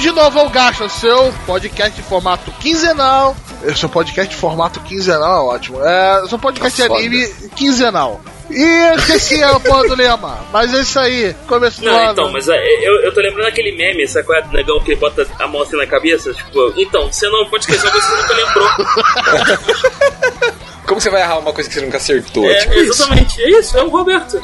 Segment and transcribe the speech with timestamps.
[0.00, 3.36] Bem-vindos de novo ao Gacha, seu podcast em formato quinzenal.
[3.76, 5.78] Seu podcast em formato quinzenal, ótimo.
[5.84, 8.18] É, seu podcast Tá de anime quinzenal.
[8.48, 11.36] E esqueci a porra do lema, mas é isso aí.
[11.46, 12.12] Começo do Não, ano.
[12.12, 14.94] então, mas é, eu, eu tô lembrando aquele meme, sabe qual é do negão que
[14.96, 16.32] bota a mão assim na cabeça?
[16.32, 18.68] Tipo, então, você não pode esquecer uma coisa que você nunca lembrou.
[20.90, 22.50] Como você vai errar uma coisa que você nunca acertou?
[22.50, 22.92] É, tipo isso.
[23.02, 24.40] exatamente, é isso, é o Roberto.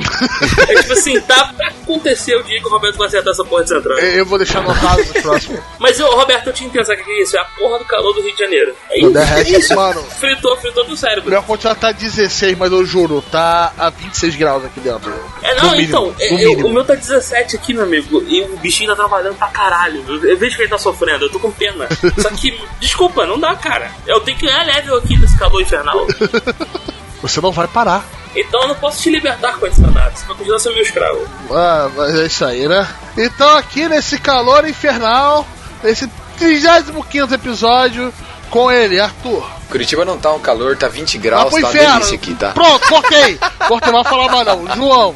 [0.68, 3.64] É tipo assim, tá pra acontecer o dia que o Roberto vai acertar essa porra
[3.64, 3.98] de central.
[3.98, 5.60] Eu vou deixar anotado no próximo.
[5.80, 8.12] Mas eu, Roberto, eu tinha que pensar que é isso, é a porra do calor
[8.14, 8.74] do Rio de Janeiro.
[8.90, 9.74] É isso, derrete, é isso.
[9.74, 10.02] mano.
[10.04, 11.30] Fritou, fritou do cérebro.
[11.30, 15.12] Meu condicionado tá 16, mas eu juro, tá a 26 graus aqui dentro.
[15.42, 18.56] É, não, mínimo, então, é, eu- o meu tá 17 aqui, meu amigo, e o
[18.58, 20.04] bichinho tá trabalhando pra caralho.
[20.08, 21.88] Eu, eu vejo que ele tá sofrendo, eu tô com pena.
[22.18, 23.90] Só que, desculpa, não dá, cara.
[24.06, 26.06] Eu tenho que ganhar level aqui desse calor infernal.
[27.22, 28.04] Você não vai parar.
[28.34, 31.26] Então eu não posso te libertar com esse danado, você vai continuar sendo meu escravo.
[31.50, 32.86] Ah, mas é isso aí, né?
[33.16, 35.46] Então, aqui nesse calor infernal,
[35.82, 36.06] nesse
[36.38, 38.12] 35 episódio,
[38.50, 39.42] com ele, Arthur.
[39.70, 41.92] Curitiba não tá um calor, tá 20 Vai graus, tá uma inferno.
[41.94, 42.50] delícia aqui, tá?
[42.52, 43.38] Pronto, cortei.
[43.66, 44.76] Cortei, não vai falar mais não.
[44.76, 45.14] João.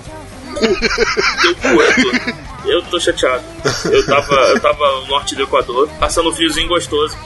[0.60, 2.34] Deu cu, Arthur.
[2.64, 3.42] Eu tô chateado.
[3.84, 7.16] Eu tava, eu tava no norte do Equador, passando um friozinho gostoso.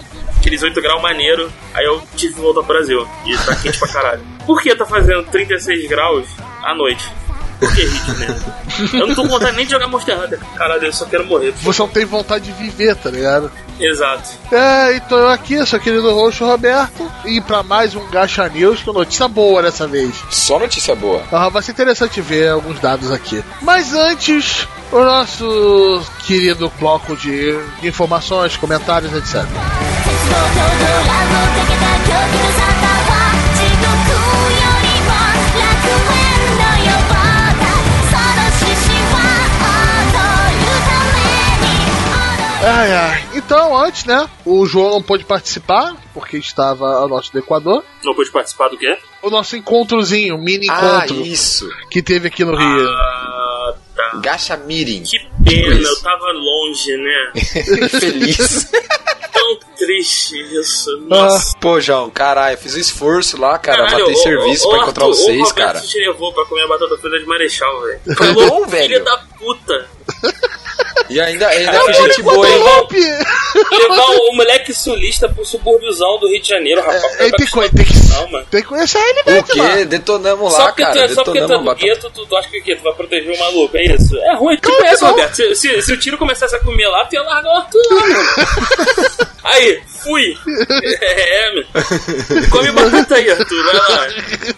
[0.44, 3.08] Aqueles 8 graus maneiro, aí eu tive que voltar pro Brasil.
[3.24, 4.20] E tá quente pra caralho.
[4.44, 6.26] Por que tá fazendo 36 graus
[6.62, 7.10] à noite?
[7.58, 8.34] Por que Janeiro?
[8.92, 10.38] Eu não tô com vontade nem de jogar Monster Hunter.
[10.54, 11.54] Caralho, eu só quero morrer.
[11.62, 13.50] Você não tem vontade de viver, tá ligado?
[13.80, 14.28] Exato.
[14.52, 18.92] É, então eu aqui, seu querido roxo Roberto, e pra mais um Gacha News, com
[18.92, 20.14] notícia boa dessa vez.
[20.30, 21.22] Só notícia boa.
[21.32, 23.42] Ah, vai ser interessante ver alguns dados aqui.
[23.62, 29.46] Mas antes, o nosso querido bloco de informações, comentários, etc.
[42.66, 43.24] Ai, ai.
[43.34, 44.26] Então, antes, né?
[44.44, 47.84] O João não pôde participar, porque estava ao norte do Equador.
[48.02, 48.96] Não pôde participar do quê?
[49.22, 51.22] O nosso encontrozinho, mini ah, encontro.
[51.22, 51.68] Ah, isso.
[51.90, 52.88] Que teve aqui no Rio.
[52.88, 53.43] Ah.
[54.24, 55.02] Gacha Meeting.
[55.02, 55.90] Que pena, Isso.
[55.90, 57.88] eu tava longe, né?
[58.00, 58.70] Feliz.
[59.32, 60.96] Tão triste isso.
[61.08, 61.54] Nossa.
[61.60, 63.84] Pô, João, caralho, eu fiz um esforço lá, cara.
[63.84, 65.80] Caralho, matei serviço ô, pra encontrar Arthur, vocês, o cara.
[65.80, 68.00] te levou pra comer a batata frita de Marechal, velho.
[68.16, 68.84] Foi bom, velho.
[68.86, 69.88] Filha da puta.
[71.10, 72.58] E ainda, ainda fui gente boa, hein?
[73.70, 77.04] Levar o moleque sulista pro subúrbiozão do Rio de Janeiro, rapaz.
[77.20, 78.46] É, ele tem, que, Não, tem, que, Não, mano.
[78.50, 79.76] tem que conhecer ele O mesmo, lá.
[79.76, 79.84] quê?
[79.84, 80.94] Detonamos Só lá, porque, cara.
[80.94, 82.74] tu, é- só porque tu é Detonamos do gueto, tu, tu acha que o quê?
[82.76, 84.16] Tu vai proteger o maluco, é isso?
[84.16, 85.04] É ruim, tu Claro que conhece.
[85.04, 85.34] Roberto.
[85.36, 88.06] Se, se, se o tiro começasse a comer lá, tu ia largar o Arthur lá,
[88.06, 89.28] mano.
[89.44, 90.36] Aí, fui.
[91.02, 91.64] É, meu.
[92.50, 94.06] Come batata aí, Arthur, vai lá.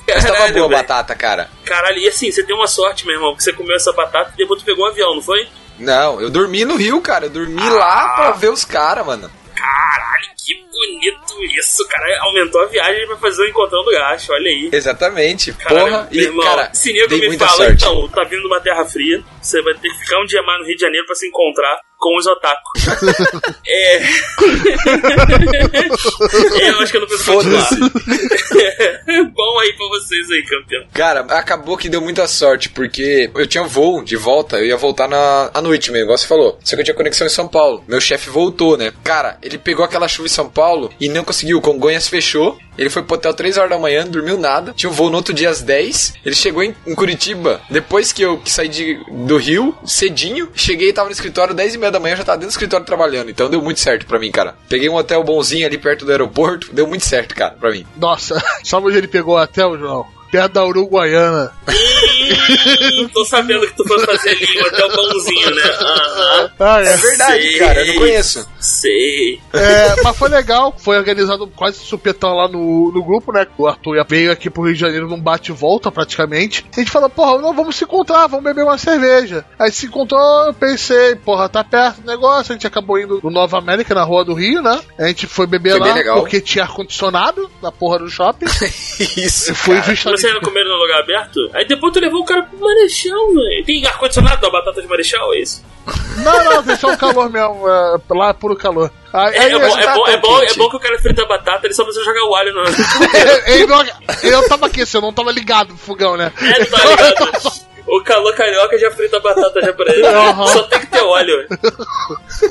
[0.07, 1.51] Mas tava Caralho, boa a batata, cara.
[1.65, 4.37] Caralho, e assim, você deu uma sorte, meu irmão, que você comeu essa batata e
[4.39, 5.49] depois tu pegou um avião, não foi?
[5.79, 7.27] Não, eu dormi no Rio, cara.
[7.27, 9.31] Eu dormi lá pra ver os caras, mano.
[9.55, 12.07] Caralho, que bonito isso, cara.
[12.23, 14.71] Aumentou a viagem pra fazer o encontrão do gacho, olha aí.
[14.73, 15.53] Exatamente.
[15.55, 16.09] Caralho, Porra.
[16.12, 17.84] meu E, irmão, cara, se nego me muita fala, sorte.
[17.84, 20.67] então, tá vindo uma terra fria, você vai ter que ficar um dia mais no
[20.67, 22.87] Rio de Janeiro pra se encontrar com os otakus.
[23.67, 23.97] é...
[23.97, 24.03] é...
[26.69, 27.69] Eu acho que eu não preciso continuar.
[29.34, 30.84] Bom aí pra vocês aí, campeão.
[30.93, 35.09] Cara, acabou que deu muita sorte, porque eu tinha voo de volta, eu ia voltar
[35.09, 36.59] na à noite mesmo, igual você falou.
[36.63, 37.84] Só que eu tinha conexão em São Paulo.
[37.89, 38.93] Meu chefe voltou, né?
[39.05, 41.61] Cara, ele pegou aquela chuva São Paulo e não conseguiu.
[41.61, 42.59] Congonhas fechou.
[42.77, 44.75] Ele foi pro hotel 3 horas da manhã, não dormiu nada.
[44.75, 46.15] Tinha um voo no outro dia às 10.
[46.25, 50.51] Ele chegou em, em Curitiba depois que eu que saí de, do Rio, cedinho.
[50.55, 52.85] Cheguei e tava no escritório 10 e meia da manhã, já tava dentro do escritório
[52.85, 53.31] trabalhando.
[53.31, 54.55] Então deu muito certo pra mim, cara.
[54.69, 56.69] Peguei um hotel bonzinho ali perto do aeroporto.
[56.73, 57.87] Deu muito certo, cara, pra mim.
[57.97, 60.16] Nossa, sabe onde ele pegou o João?
[60.31, 61.53] Perto da Uruguaiana.
[61.69, 65.63] Ih, tô sabendo que tu foi fazer ali um hotel bonzinho, né?
[65.63, 66.51] Aham.
[66.59, 66.87] Ah, é.
[66.87, 67.59] É verdade, Sei.
[67.59, 68.49] cara, eu não conheço.
[68.59, 69.41] Sei.
[69.53, 73.47] É, mas foi legal, foi organizado quase supetão lá no, no grupo, né?
[73.57, 76.67] O Arthur veio aqui pro Rio de Janeiro num bate e volta praticamente.
[76.77, 79.45] A gente falou, porra, não, vamos se encontrar, vamos beber uma cerveja.
[79.59, 82.53] Aí se encontrou, eu pensei, porra, tá perto do negócio.
[82.53, 84.81] A gente acabou indo no Nova América, na rua do Rio, né?
[84.99, 88.47] A gente foi beber Foi lá porque tinha ar-condicionado na porra do shopping.
[89.17, 89.51] Isso.
[89.51, 89.95] Eu fui cara.
[89.95, 90.16] justamente.
[90.16, 91.39] Vocês não comeram no lugar aberto?
[91.54, 93.65] Aí depois tu levou o cara pro Marechal, velho.
[93.65, 95.65] Tem ar-condicionado da batata de Marechal, é isso?
[96.18, 98.91] Não, não, deixou o calor mesmo, é, lá é puro calor.
[99.13, 100.98] Aí, É, aí é, bom, eu- é, bom, é, bom, é bom que o cara
[100.98, 102.63] frita a batata, ele só precisa jogar o alho no.
[103.47, 103.84] ele não-
[104.22, 106.33] eu tava aquecendo, eu não tava ligado no fogão, né?
[106.41, 107.53] É, não tá ligado?
[107.86, 110.04] O calor carioca já frita a batata já pra ele.
[110.06, 110.47] Aham.
[110.48, 111.47] Só tem que ter óleo.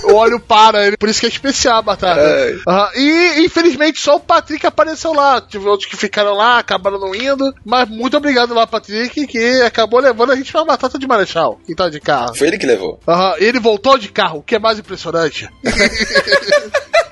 [0.06, 2.20] O óleo para ele, por isso que é especial a batata.
[2.22, 2.56] É.
[2.68, 2.90] Aham.
[2.96, 5.42] E infelizmente só o Patrick apareceu lá.
[5.42, 7.54] Tive outros que ficaram lá, acabaram não indo.
[7.66, 11.60] Mas muito obrigado lá, Patrick, que acabou levando a gente pra batata de Marechal.
[11.66, 12.36] Que tá de carro.
[12.36, 13.00] Foi ele que levou.
[13.08, 15.50] Aham, Ele voltou de carro, o que é mais impressionante.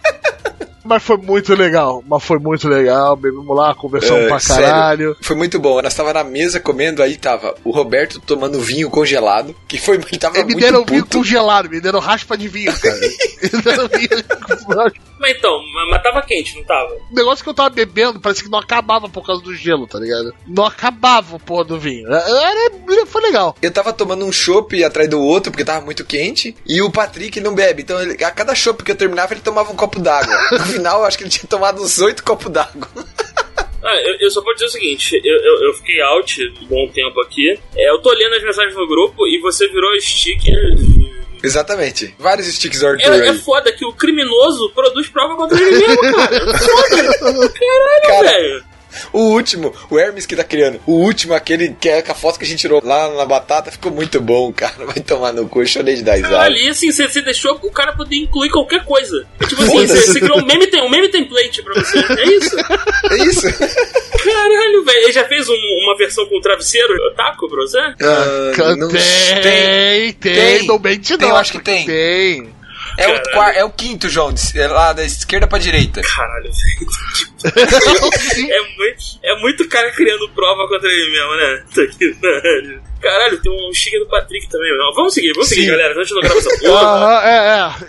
[0.83, 3.15] Mas foi muito legal, mas foi muito legal.
[3.15, 4.63] Bebemos lá, conversamos É, pra sério.
[4.65, 5.18] caralho.
[5.21, 5.81] Foi muito bom.
[5.81, 10.18] Nós tava na mesa comendo, aí tava o Roberto tomando vinho congelado, que foi ele
[10.19, 11.18] tava Eles me muito deram vinho puto.
[11.19, 13.00] congelado, me deram raspa de vinho, cara.
[13.44, 14.24] Me deram vinho.
[15.19, 15.51] Mas então,
[15.89, 16.94] mas- tava quente, não tava?
[17.12, 20.00] O negócio que eu tava bebendo parece que não acabava por causa do gelo, tá
[20.00, 20.33] ligado?
[20.47, 22.07] Não acabava o porra do vinho.
[22.13, 22.71] Era,
[23.06, 23.56] foi legal.
[23.62, 27.39] Eu tava tomando um chopp atrás do outro, porque tava muito quente, e o Patrick
[27.41, 27.81] não bebe.
[27.83, 30.33] Então, ele- a cada chopp que eu terminava, ele tomava um copo d'água.
[30.73, 32.87] No final, acho que ele tinha tomado uns oito copos d'água.
[33.85, 36.87] Ah, eu, eu só vou dizer o seguinte, eu, eu, eu fiquei out um bom
[36.87, 37.59] tempo aqui.
[37.75, 40.55] É, eu tô lendo as mensagens no grupo e você virou sticker.
[41.43, 42.15] Exatamente.
[42.17, 46.01] Vários sticks do Arthur É, é foda que o criminoso produz prova contra ele mesmo,
[46.15, 46.39] cara.
[46.57, 47.49] Foda.
[47.59, 48.63] Caralho, Cara, velho.
[49.12, 50.80] O último, o Hermes que tá criando.
[50.86, 53.72] O último, aquele que é com a foto que a gente tirou lá na batata,
[53.72, 54.86] ficou muito bom, cara.
[54.86, 56.36] Vai tomar no cu, eu chorei de dar risada.
[56.36, 59.25] Caralho, e assim, você, você deixou o cara poder incluir qualquer coisa.
[59.40, 61.98] É tipo assim, você, você criou um meme, tem- um meme template pra você.
[62.00, 62.56] É isso?
[63.12, 63.42] É isso?
[64.24, 65.04] Caralho, velho.
[65.04, 65.54] Ele já fez um-
[65.84, 67.78] uma versão com travesseiro taco pra você?
[67.80, 70.68] Ah, não tem, tem, Tem.
[70.68, 71.36] não mente Tem, não.
[71.36, 71.86] eu acho que tem.
[71.86, 72.54] Tem.
[72.98, 73.57] É o, Caralho.
[73.57, 76.01] é o quinto, João, de- é lá da esquerda pra direita.
[76.01, 76.92] Caralho, velho.
[78.50, 81.63] É muito, é muito cara criando prova contra ele mesmo, né?
[81.68, 82.93] Puta que pariu.
[83.03, 84.77] Caralho, tem um sticker do Patrick também.
[84.77, 85.67] Não, vamos seguir, vamos seguir, Sim.
[85.71, 85.94] galera.
[85.94, 86.81] A gente não grava essa porra.
[86.81, 87.35] Aham, é,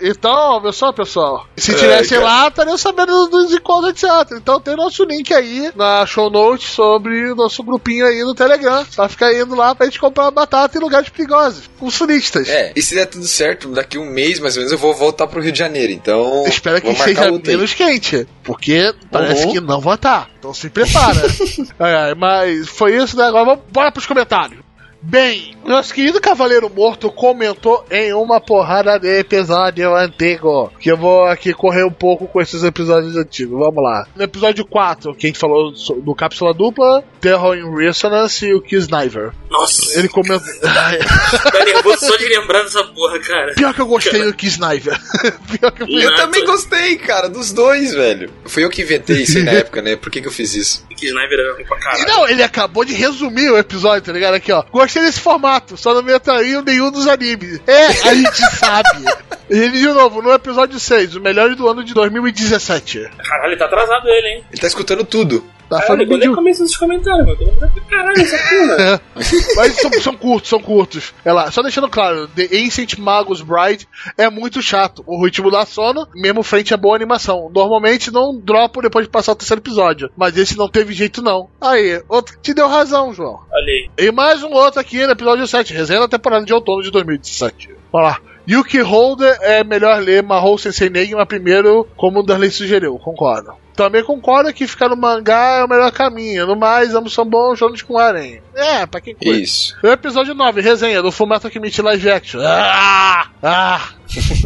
[0.03, 0.09] é.
[0.09, 0.31] Então,
[0.61, 1.47] olha só, pessoal.
[1.55, 2.21] Se É, tivesse cara.
[2.25, 4.09] lá, estariam sabendo dos encontros, etc.
[4.37, 8.85] Então tem nosso link aí na show notes sobre o nosso grupinho aí no Telegram.
[8.95, 11.69] Pra ficar indo lá pra gente comprar batata em lugares perigosos.
[11.79, 12.47] Com sulistas.
[12.49, 15.27] É, e se der tudo certo, daqui um mês mais ou menos eu vou voltar
[15.27, 15.91] pro Rio de Janeiro.
[15.93, 16.43] Então.
[16.45, 19.51] Espero que seja menos quente, porque parece Uhum.
[19.53, 20.29] que não vai estar.
[20.37, 21.15] Então se prepara.
[21.79, 23.25] É, mas foi isso, né?
[23.25, 24.59] Agora vamos bora pros comentários.
[25.07, 30.73] Bem, nosso querido Cavaleiro Morto comentou em uma porrada de episódio antigo.
[30.79, 33.59] Que eu vou aqui correr um pouco com esses episódios antigos.
[33.59, 34.07] Vamos lá.
[34.15, 35.71] No episódio 4, que a gente falou
[36.03, 39.31] do Cápsula Dupla, Terror in Resonance e o Kisniver.
[39.47, 40.45] Nossa, Ele comentou.
[40.65, 43.53] Tá nervoso só de lembrar dessa porra, cara.
[43.53, 44.99] Pior que eu gostei do Kisniver.
[45.59, 46.03] Pior que eu fui.
[46.03, 48.31] Eu também gostei, cara, dos dois, velho.
[48.45, 49.95] Fui eu que inventei isso aí na época, né?
[49.95, 50.83] Por que, que eu fiz isso?
[50.95, 52.07] Que sniper é ruim pra caralho.
[52.07, 54.35] Não, ele acabou de resumir o episódio, tá ligado?
[54.35, 54.63] Aqui, ó.
[54.71, 57.61] Gostei desse formato, só não me atraiu nenhum dos animes.
[57.67, 59.05] É, a gente sabe.
[59.49, 63.09] Ele, de novo, no episódio 6, o melhor do ano de 2017.
[63.23, 64.43] Caralho, tá atrasado ele, hein?
[64.51, 65.45] Ele tá escutando tudo.
[65.69, 66.35] Tá Caralho, falando quando é que de...
[66.35, 67.71] começa esses comentários, mano?
[67.89, 69.01] Caralho, essa porra.
[69.55, 71.13] Mas são, são curtos, são curtos.
[71.23, 75.03] É lá, só deixando claro, The Ancient Magus Bride é muito chato.
[75.07, 77.51] O ritmo dá sono, mesmo frente a boa animação.
[77.53, 80.09] Normalmente não dropo depois de passar o terceiro episódio.
[80.15, 81.49] Mas esse não teve jeito, não.
[81.59, 83.39] Aí, outro que te deu razão, João.
[83.51, 83.89] Olha aí.
[83.97, 87.69] E mais um outro aqui no episódio 7, resenha da temporada de outono de 2017.
[87.91, 88.19] Vamos lá.
[88.47, 93.53] Yuki Holder é melhor ler Mahou Sensei Negima primeiro, como o Darley sugeriu, concordo.
[93.75, 96.47] Também concordo que ficar no mangá é o melhor caminho.
[96.47, 98.41] No mais, ambos são bons jogos com harém.
[98.55, 99.41] É, pra quem curte.
[99.41, 99.75] Isso.
[99.83, 102.39] O episódio 9, resenha do Fullmetal Kimchi Live Action.
[102.41, 103.27] Ah!
[103.43, 103.89] Ah!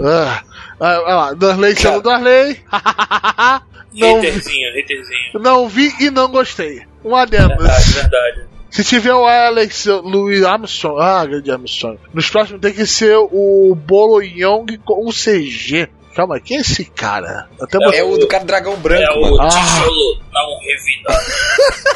[0.03, 0.44] ah.
[0.82, 2.58] Ah, olha lá, Darley sendo Darley.
[3.94, 5.39] não, Haterzinho, haterzinho.
[5.42, 6.84] não vi e não gostei.
[7.03, 7.50] Um adendo.
[7.50, 8.50] Verdade, verdade.
[8.70, 13.75] Se tiver o Alex Louis Armstrong, ah, grande Armstrong, nos próximos tem que ser o
[13.75, 15.89] Bolo Young com CG.
[16.20, 17.48] Calma, quem é esse cara?
[17.62, 19.42] Até É o do cara dragão branco, É o mano.
[19.42, 19.48] Ah.
[19.48, 21.26] tijolo, um revidado.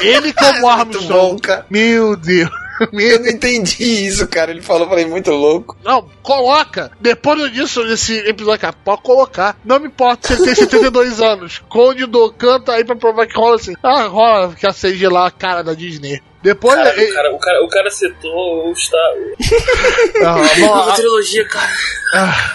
[0.00, 1.08] ele como Armstrong.
[1.08, 1.66] bom, cara.
[1.68, 2.50] Meu Deus.
[2.92, 4.50] Eu não entendi isso, cara.
[4.50, 5.76] Ele falou, falei, muito louco.
[5.84, 6.90] Não, coloca.
[7.00, 9.56] Depois disso, nesse episódio aqui, pode colocar.
[9.64, 11.62] Não me importa se ele tem 72 anos.
[11.68, 13.74] Conde do canta aí pra provar que rola assim.
[13.82, 16.20] Ah, rola que a CG lá, a cara da Disney.
[16.42, 16.74] Depois.
[16.74, 19.00] Cara, ele- o, cara, o, cara, o cara citou o Star
[20.26, 20.94] Ah, Nova lá.
[20.94, 21.70] trilogia, cara.
[22.12, 22.54] Ah.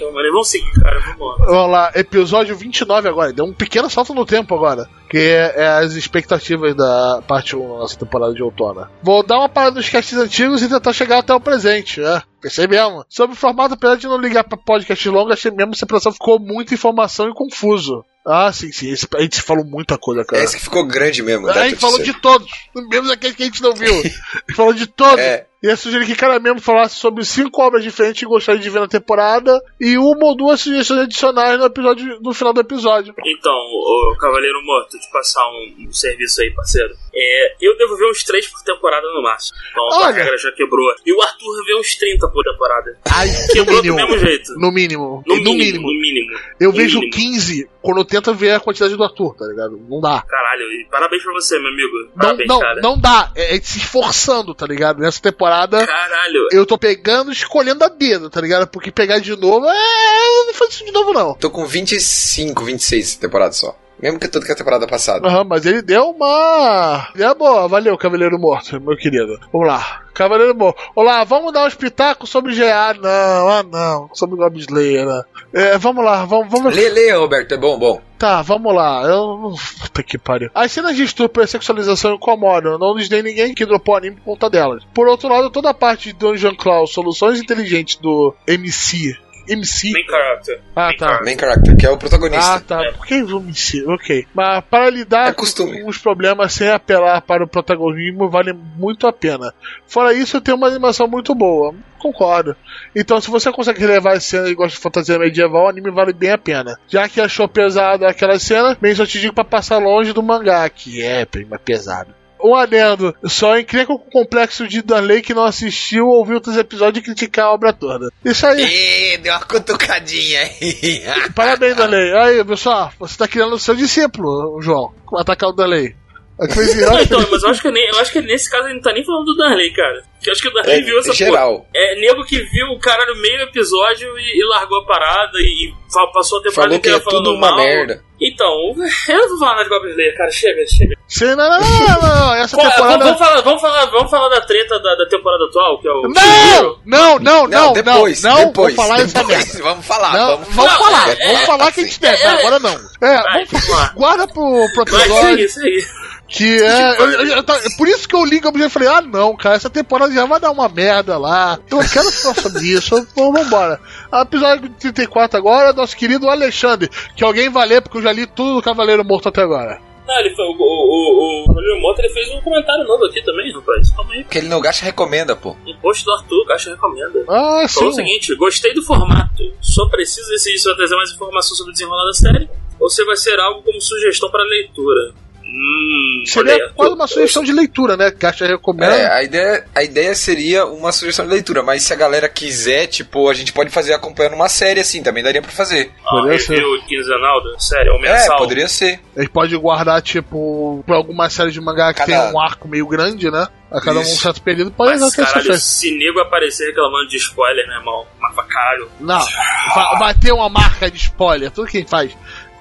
[0.00, 0.98] Então, mano, vamos seguir, cara.
[1.00, 1.46] Vamos lá.
[1.46, 3.34] Vamos lá, episódio 29 agora.
[3.34, 4.88] Deu um pequeno salto no tempo agora.
[5.10, 8.88] Que é, é as expectativas da parte 1 da nossa temporada de outono.
[9.02, 12.22] Vou dar uma parada nos casts antigos e tentar chegar até o presente, né?
[12.40, 13.04] Pensei mesmo.
[13.10, 16.12] Sobre o formato, apesar de não ligar pra podcast longo, achei mesmo que a separação
[16.12, 18.02] ficou muita informação e confuso.
[18.26, 18.90] Ah, sim, sim.
[18.90, 20.42] Esse, a gente falou muita coisa, cara.
[20.42, 21.48] Esse que ficou grande mesmo.
[21.48, 22.48] a dá gente falou de todos,
[22.88, 23.92] mesmo aqueles que a gente não viu.
[23.92, 24.02] A
[24.48, 25.20] gente falou de todos.
[25.20, 25.46] É.
[25.62, 28.88] Ia sugerir que cada membro falasse sobre cinco obras diferentes que gostaria de ver na
[28.88, 33.12] temporada e uma ou duas sugestões adicionais no, episódio, no final do episódio.
[33.26, 36.94] Então, o Cavaleiro Morto, te passar um, um serviço aí, parceiro.
[37.14, 39.58] É, eu devo ver uns 3 por temporada no máximo.
[39.70, 40.14] Então a Olha.
[40.14, 40.86] regra já quebrou.
[41.04, 42.98] E o Arthur vê uns 30 por temporada.
[43.12, 43.96] Ai, Quebrou do mínimo.
[43.96, 44.52] mesmo jeito.
[44.56, 45.22] No mínimo.
[45.26, 45.86] No, mínimo, mínimo.
[45.92, 46.38] No mínimo.
[46.58, 47.12] Eu No vejo mínimo.
[47.12, 49.76] 15 quando eu tento ver a quantidade do Arthur, tá ligado?
[49.88, 50.22] Não dá.
[50.22, 51.96] Caralho, e parabéns pra você, meu amigo.
[51.98, 52.80] Não, Parabéns, não, cara.
[52.80, 53.32] não dá.
[53.34, 54.98] É, é se esforçando, tá ligado?
[55.00, 55.49] Nessa temporada
[55.86, 56.48] Caralho.
[56.52, 58.66] eu tô pegando, escolhendo a dedo, tá ligado?
[58.66, 60.46] Porque pegar de novo, é.
[60.46, 61.34] Não faz isso de novo, não.
[61.34, 63.76] Tô com 25, 26 temporadas só.
[64.02, 65.26] Mesmo que tudo que a temporada passada.
[65.28, 67.08] Aham, mas ele deu uma.
[67.16, 69.38] É boa, valeu, Cavaleiro Morto, meu querido.
[69.52, 70.02] Vamos lá.
[70.14, 70.80] Cavaleiro Morto.
[70.94, 72.94] Olá, vamos dar um espetáculo sobre GA.
[72.94, 74.10] Não, ah não.
[74.14, 75.06] Sobre Gob Slayer.
[75.06, 75.22] né?
[75.52, 76.50] É, vamos lá, vamos.
[76.50, 76.74] vamos...
[76.74, 78.00] Lê, lê, Roberto, é bom, bom.
[78.18, 79.02] Tá, vamos lá.
[79.04, 79.54] Eu.
[79.80, 80.50] Puta que pariu.
[80.54, 82.78] As cenas de estupro e sexualização incomodam.
[82.78, 84.82] Não lhes dei ninguém que dropou anime por conta delas.
[84.94, 89.16] Por outro lado, toda a parte de Dungeon Claw, soluções inteligentes do MC.
[89.52, 89.90] MC?
[89.92, 90.60] Main character.
[90.76, 91.06] Ah, Main tá.
[91.06, 91.24] character.
[91.24, 92.60] Main character, que é o Ah, protagonista.
[92.60, 92.84] tá.
[92.84, 92.92] É.
[92.92, 93.84] Por que MC?
[93.86, 94.26] Ok.
[94.34, 95.42] Mas para lidar É com
[95.88, 99.52] os problemas sem apelar para o protagonismo, vale muito a pena.
[99.86, 101.74] Fora isso, tem uma animação muito boa.
[101.98, 102.56] Concordo.
[102.96, 106.12] Então, se você consegue relevar as cenas e gosta de fantasia medieval, o anime vale
[106.14, 106.78] bem a pena.
[106.88, 110.66] Já que achou pesado aquela cena, bem só te digo pra passar longe do mangá,
[110.70, 112.14] que é bem mais pesado.
[112.42, 116.56] Um adendo, só encrenca com o complexo de Danley que não assistiu ou ouviu outros
[116.56, 118.08] episódios e criticar a obra toda.
[118.24, 118.62] Isso aí.
[118.62, 121.02] Ê, deu uma cutucadinha aí.
[121.34, 122.12] Parabéns, Danley.
[122.16, 124.92] Aí, pessoal, você tá criando o seu discípulo, João.
[125.16, 125.94] Atacar o Danley.
[126.38, 127.02] Não, virando.
[127.02, 129.04] então, mas eu acho, que nem, eu acho que nesse caso ele não tá nem
[129.04, 130.02] falando do Darley, cara.
[130.24, 131.52] Eu acho que o Darley É, viu essa em geral.
[131.58, 131.66] porra.
[131.74, 136.06] É nego que viu o caralho meio episódio e, e largou a parada e fa-
[136.12, 137.58] passou a temporada Falou que inteira é tudo uma mal.
[137.58, 138.02] merda.
[138.20, 138.46] Então,
[139.08, 140.30] eu não vou falar nada de Goblin Slayer, cara.
[140.30, 140.94] Chega, chega.
[141.08, 142.34] Sim, não, não, não, não.
[142.34, 143.04] Essa vamos, temporada.
[143.04, 146.02] vamos falar, vamos, falar, vamos falar da treta da, da temporada atual, que é o.
[146.02, 146.78] Não!
[146.84, 148.74] Não, não, não, depois, não, depois.
[148.74, 149.28] vou falar essa depois.
[149.54, 149.62] merda.
[149.70, 150.90] Vamos falar, Não, vamos vamos falar.
[151.00, 151.90] falar, é, vamos é, falar que a assim.
[151.90, 152.70] gente deve, é, agora não.
[153.02, 155.84] É, Vai, vamos, vamos guarda pro, pro isso aí, isso aí.
[156.28, 157.00] que é.
[157.00, 159.68] eu- eu- eu tá- por isso que eu ligo e falei, ah não, cara, essa
[159.70, 161.58] temporada já vai dar uma merda lá.
[161.70, 163.06] Eu não quero falar sobre isso.
[163.16, 163.80] Vamos vambora.
[164.12, 166.88] Episódio 34 agora, nosso querido Alexandre.
[167.16, 169.80] Que alguém vai ler, porque eu já li tudo do Cavaleiro Morto até agora.
[170.06, 173.52] Não, ele foi, o, o, o, o Mota ele fez um comentário novo aqui também,
[173.52, 173.92] rapaz.
[173.92, 174.24] Calma aí.
[174.24, 175.56] Que ele não gasta, recomenda, pô.
[175.64, 177.24] Um post do Arthur, Caixa recomenda.
[177.28, 178.04] Ah, Falou o sim.
[178.04, 182.06] seguinte: gostei do formato, só preciso decidir se vai trazer mais informação sobre o desenrolar
[182.06, 182.48] da série
[182.80, 185.12] ou se vai ser algo como sugestão para leitura.
[185.52, 188.10] Hum, Seria quase uma sugestão de leitura, né?
[188.12, 188.94] Caixa recomenda.
[188.94, 192.86] É, a ideia, a ideia seria uma sugestão de leitura, mas se a galera quiser,
[192.86, 195.90] tipo, a gente pode fazer acompanhando uma série assim, também daria pra fazer.
[196.06, 196.62] Ah, Poderia ser.
[196.86, 198.38] quinzenal da série, ou É, mensal.
[198.38, 199.00] poderia ser.
[199.16, 202.68] A gente pode guardar, tipo, pra alguma série de mangá que Cada- tem um arco
[202.68, 203.48] meio grande, né?
[203.72, 204.20] A cada um Isso.
[204.20, 208.42] certo período pode Mas caralho, se nego aparecer reclamando de spoiler, meu irmão, mas pra
[208.42, 208.90] caralho.
[208.98, 209.20] Não,
[210.00, 211.52] vai, ter uma marca de spoiler.
[211.52, 212.10] Tudo que a gente faz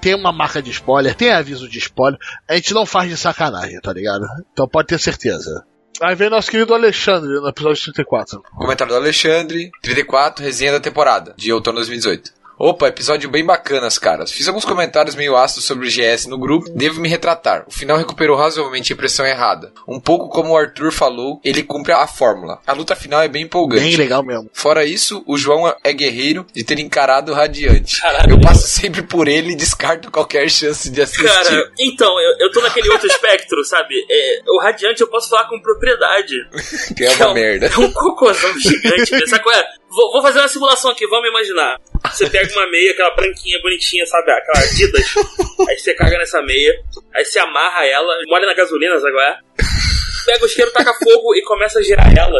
[0.01, 2.19] tem uma marca de spoiler, tem aviso de spoiler.
[2.47, 4.25] A gente não faz de sacanagem, tá ligado?
[4.51, 5.65] Então pode ter certeza.
[6.01, 8.41] Aí vem nosso querido Alexandre no episódio 34.
[8.55, 12.38] Comentário do Alexandre, 34, resenha da temporada, de outono de 2018.
[12.61, 14.33] Opa, episódio bem bacanas, caras.
[14.33, 17.63] Fiz alguns comentários meio ácidos sobre o GS no grupo, devo me retratar.
[17.65, 19.71] O final recuperou razoavelmente a impressão errada.
[19.87, 22.59] Um pouco como o Arthur falou, ele cumpre a fórmula.
[22.67, 23.83] A luta final é bem empolgante.
[23.83, 24.49] Bem legal mesmo.
[24.51, 28.01] Fora isso, o João é guerreiro de ter encarado o Radiante.
[28.01, 28.31] Caralho.
[28.31, 31.23] Eu passo sempre por ele e descarto qualquer chance de assistir.
[31.23, 34.05] Cara, então, eu, eu tô naquele outro espectro, sabe?
[34.11, 36.35] É, o Radiante eu posso falar com propriedade.
[36.93, 37.67] que é uma merda.
[37.67, 39.13] É um cocôzão gigante.
[39.13, 39.27] mesmo.
[39.29, 39.79] Sabe qual é?
[39.89, 41.79] Vou, vou fazer uma simulação aqui, vamos imaginar.
[42.11, 44.31] Você pega uma meia, aquela branquinha, bonitinha, sabe?
[44.31, 45.15] Aquela Adidas.
[45.67, 46.73] aí você caga nessa meia,
[47.15, 49.13] aí você amarra ela, molha na gasolina, sabe?
[50.29, 52.39] Pega o isqueiro, taca fogo e começa a girar ela.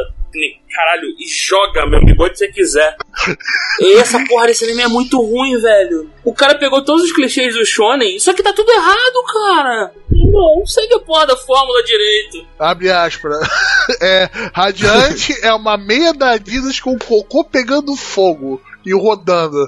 [0.76, 2.96] Caralho, e joga, meu amigo, onde você quiser.
[3.80, 6.08] E essa porra desse anime é muito ruim, velho.
[6.24, 9.92] O cara pegou todos os clichês do Shonen, só que tá tudo errado, cara.
[10.12, 12.46] Não, segue a porra da fórmula direito.
[12.60, 13.40] Abre aspas.
[14.00, 19.68] É, Radiante é uma meia da Adidas com o cocô pegando fogo e rodando.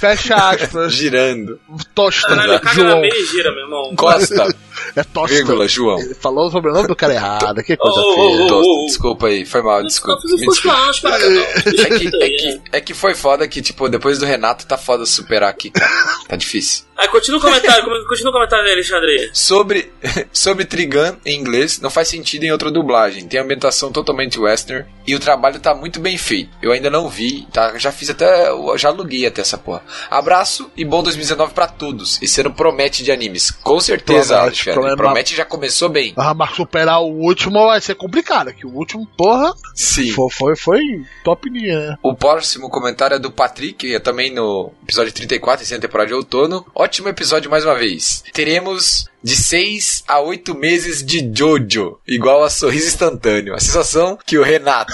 [0.00, 0.92] Fecha aspas.
[0.94, 1.60] Girando.
[1.94, 3.94] Tosta, Caralho, caga na meia e gira, meu irmão.
[3.94, 4.46] Costa,
[4.96, 5.34] É tosta.
[5.36, 5.98] vírgula, João.
[6.00, 7.62] Ele falou o sobrenome do cara errado.
[7.62, 8.44] Que coisa Oh, oh, feia.
[8.44, 8.86] oh, Tosta, oh.
[8.86, 10.20] desculpa aí, foi mal, desculpa.
[10.24, 11.18] Não, Me não desculpa.
[11.18, 11.42] não, não.
[11.42, 15.04] É que, é, que, é que foi foda que, tipo, depois do Renato tá foda
[15.06, 15.90] superar aqui, cara.
[16.28, 16.86] Tá difícil.
[16.96, 19.30] Aí continua o comentário, come- continua o comentário aí, Alexandre.
[19.32, 19.92] Sobre,
[20.32, 23.28] sobre Trigun em inglês, não faz sentido em outra dublagem.
[23.28, 26.50] Tem ambientação totalmente western e o trabalho tá muito bem feito.
[26.60, 27.78] Eu ainda não vi, tá?
[27.78, 28.48] Já fiz até.
[28.76, 29.80] Já aluguei até essa porra.
[30.10, 32.20] Abraço e bom 2019 pra todos.
[32.20, 33.52] Esse ano promete de animes.
[33.52, 34.96] Com certeza, Promete, Alexandre.
[34.96, 34.96] promete.
[34.96, 36.14] Promete já começou bem.
[36.16, 40.10] Ah, mas superar o último vai ser complicado, que o último, porra, Sim.
[40.12, 40.80] foi, foi, foi
[41.24, 41.96] top linha, né?
[42.02, 46.08] O próximo comentário é do Patrick, é também no episódio 34, esse é a temporada
[46.08, 46.64] de outono.
[46.74, 48.22] Ótimo episódio mais uma vez.
[48.32, 53.54] Teremos de 6 a 8 meses de Jojo, igual a sorriso instantâneo.
[53.54, 54.92] A sensação que o Renato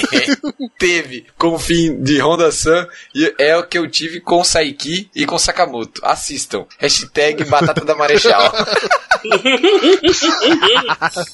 [0.78, 5.10] teve com o fim de Honda Sun e é o que eu tive com Saiki
[5.14, 6.00] e com Sakamoto.
[6.04, 6.66] Assistam.
[6.78, 8.52] Hashtag Batata da Marechal.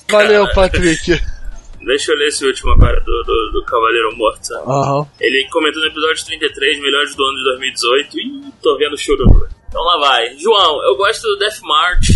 [0.09, 1.21] Valeu, Patrick.
[1.85, 4.55] Deixa eu ler esse último agora do, do, do Cavaleiro Morto.
[4.55, 5.05] Aham.
[5.21, 8.19] Ele comentou no episódio 33, melhores do ano de 2018.
[8.19, 9.49] Ih, tô vendo choro.
[9.73, 10.37] Então lá vai.
[10.37, 12.09] João, eu gosto do Death March,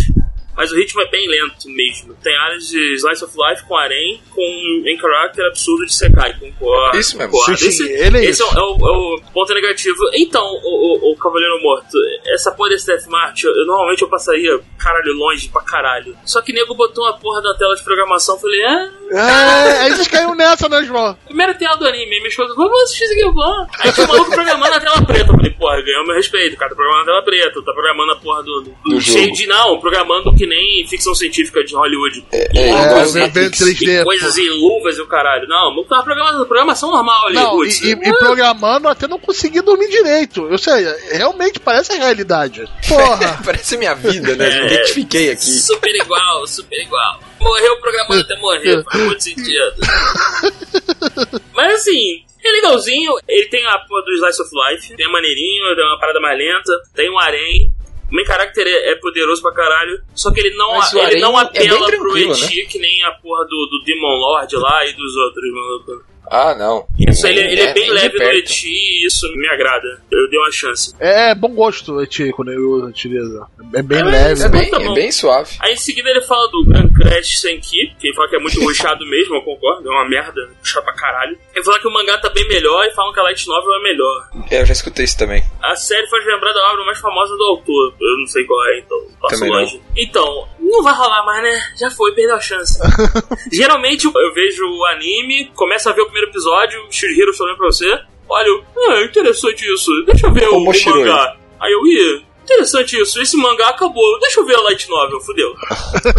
[0.57, 2.15] mas o ritmo é bem lento mesmo.
[2.15, 6.33] Tem áreas de Slice of Life com Arém, com em caráter absurdo de Sekai.
[6.39, 6.97] Concordo.
[6.97, 7.37] Isso mesmo.
[7.37, 8.57] sim, esse ele é esse isso.
[8.57, 9.99] é, o, é o ponto negativo.
[10.15, 11.97] Então, o, o, o Cavaleiro Morto,
[12.33, 16.17] essa porra desse Death March, eu, normalmente eu passaria caralho longe pra caralho.
[16.25, 18.91] Só que nego botou uma porra da tela de programação, eu falei, ah.
[19.11, 21.15] É, a gente caiu nessa, né, João?
[21.25, 23.67] Primeira tela do anime, minha esposa falou, vamos assistir isso aqui, vamos.
[23.79, 25.31] Aí tinha um maluco programando na tela preta.
[25.31, 28.11] Eu falei, porra, ganhou meu respeito, o cara tá programando na tela preta, tá programando
[28.11, 28.61] a porra do.
[28.63, 29.47] do, Do cheio de.
[29.47, 32.25] Não, programando que nem ficção científica de Hollywood.
[32.31, 33.59] É, E É, os vem vem Matrix.
[33.59, 34.01] 3D.
[34.01, 35.47] e coisas e luvas e o caralho.
[35.47, 39.61] Não, não tava programando, programação normal ali, Não, e, e- e programando até não consegui
[39.61, 40.43] dormir direito.
[40.49, 42.65] Ou seja, realmente parece a realidade.
[42.87, 43.39] Porra!
[43.45, 44.47] Parece minha vida, né?
[44.49, 44.65] É.
[44.67, 45.41] Identifiquei aqui.
[45.45, 47.19] Super igual, super igual.
[47.39, 49.73] Morreu programando até morrer, faz muito sentido.
[51.53, 53.13] Mas assim, é legalzinho.
[53.27, 56.71] Ele tem a porra do Slice of Life, tem maneirinho, tem uma parada mais lenta,
[56.95, 57.71] tem um harém.
[58.11, 61.19] O main character é, é poderoso pra caralho, só que ele não, Mas o ele
[61.19, 64.55] não é bem apela pro tranquilo, Eti que nem a porra do, do Demon Lord
[64.55, 66.17] lá e dos outros, maluco.
[66.29, 66.85] Ah, não.
[66.99, 68.23] Isso, ele, ele é, bem nem de leve no.
[68.25, 70.01] Eti e isso me agrada.
[70.11, 70.93] Eu dei uma chance.
[70.99, 73.47] É bom gosto, Eti, quando eu uso utiliza.
[73.73, 74.43] É bem É, leve.
[74.43, 75.55] É bem, Tá é bem suave.
[75.61, 79.05] Aí em seguida ele fala do Grand Crash Senki, que fala que é muito ruxado
[79.05, 81.37] mesmo, eu concordo, é uma merda, puxado pra caralho.
[81.55, 83.83] Ele fala que o mangá tá bem melhor e falam que a Light Novel é
[83.83, 84.29] melhor.
[84.51, 85.43] É, eu já escutei isso também.
[85.61, 88.79] A série faz lembrar da obra mais famosa do autor, eu não sei qual é,
[88.79, 89.59] então passo Também não.
[89.61, 89.81] longe.
[89.95, 91.61] Então, não vai rolar mais, né?
[91.79, 92.77] Já foi, perdeu a chance.
[93.51, 97.99] Geralmente eu vejo o anime, começo a ver o primeiro episódio, Shihiro falando pra você,
[98.29, 101.37] olha, ah, interessante isso, deixa eu ver o, o mangá.
[101.59, 102.26] Aí eu ia.
[102.49, 104.19] Interessante isso, esse mangá acabou.
[104.21, 105.53] Deixa eu ver a Light Novel, fudeu.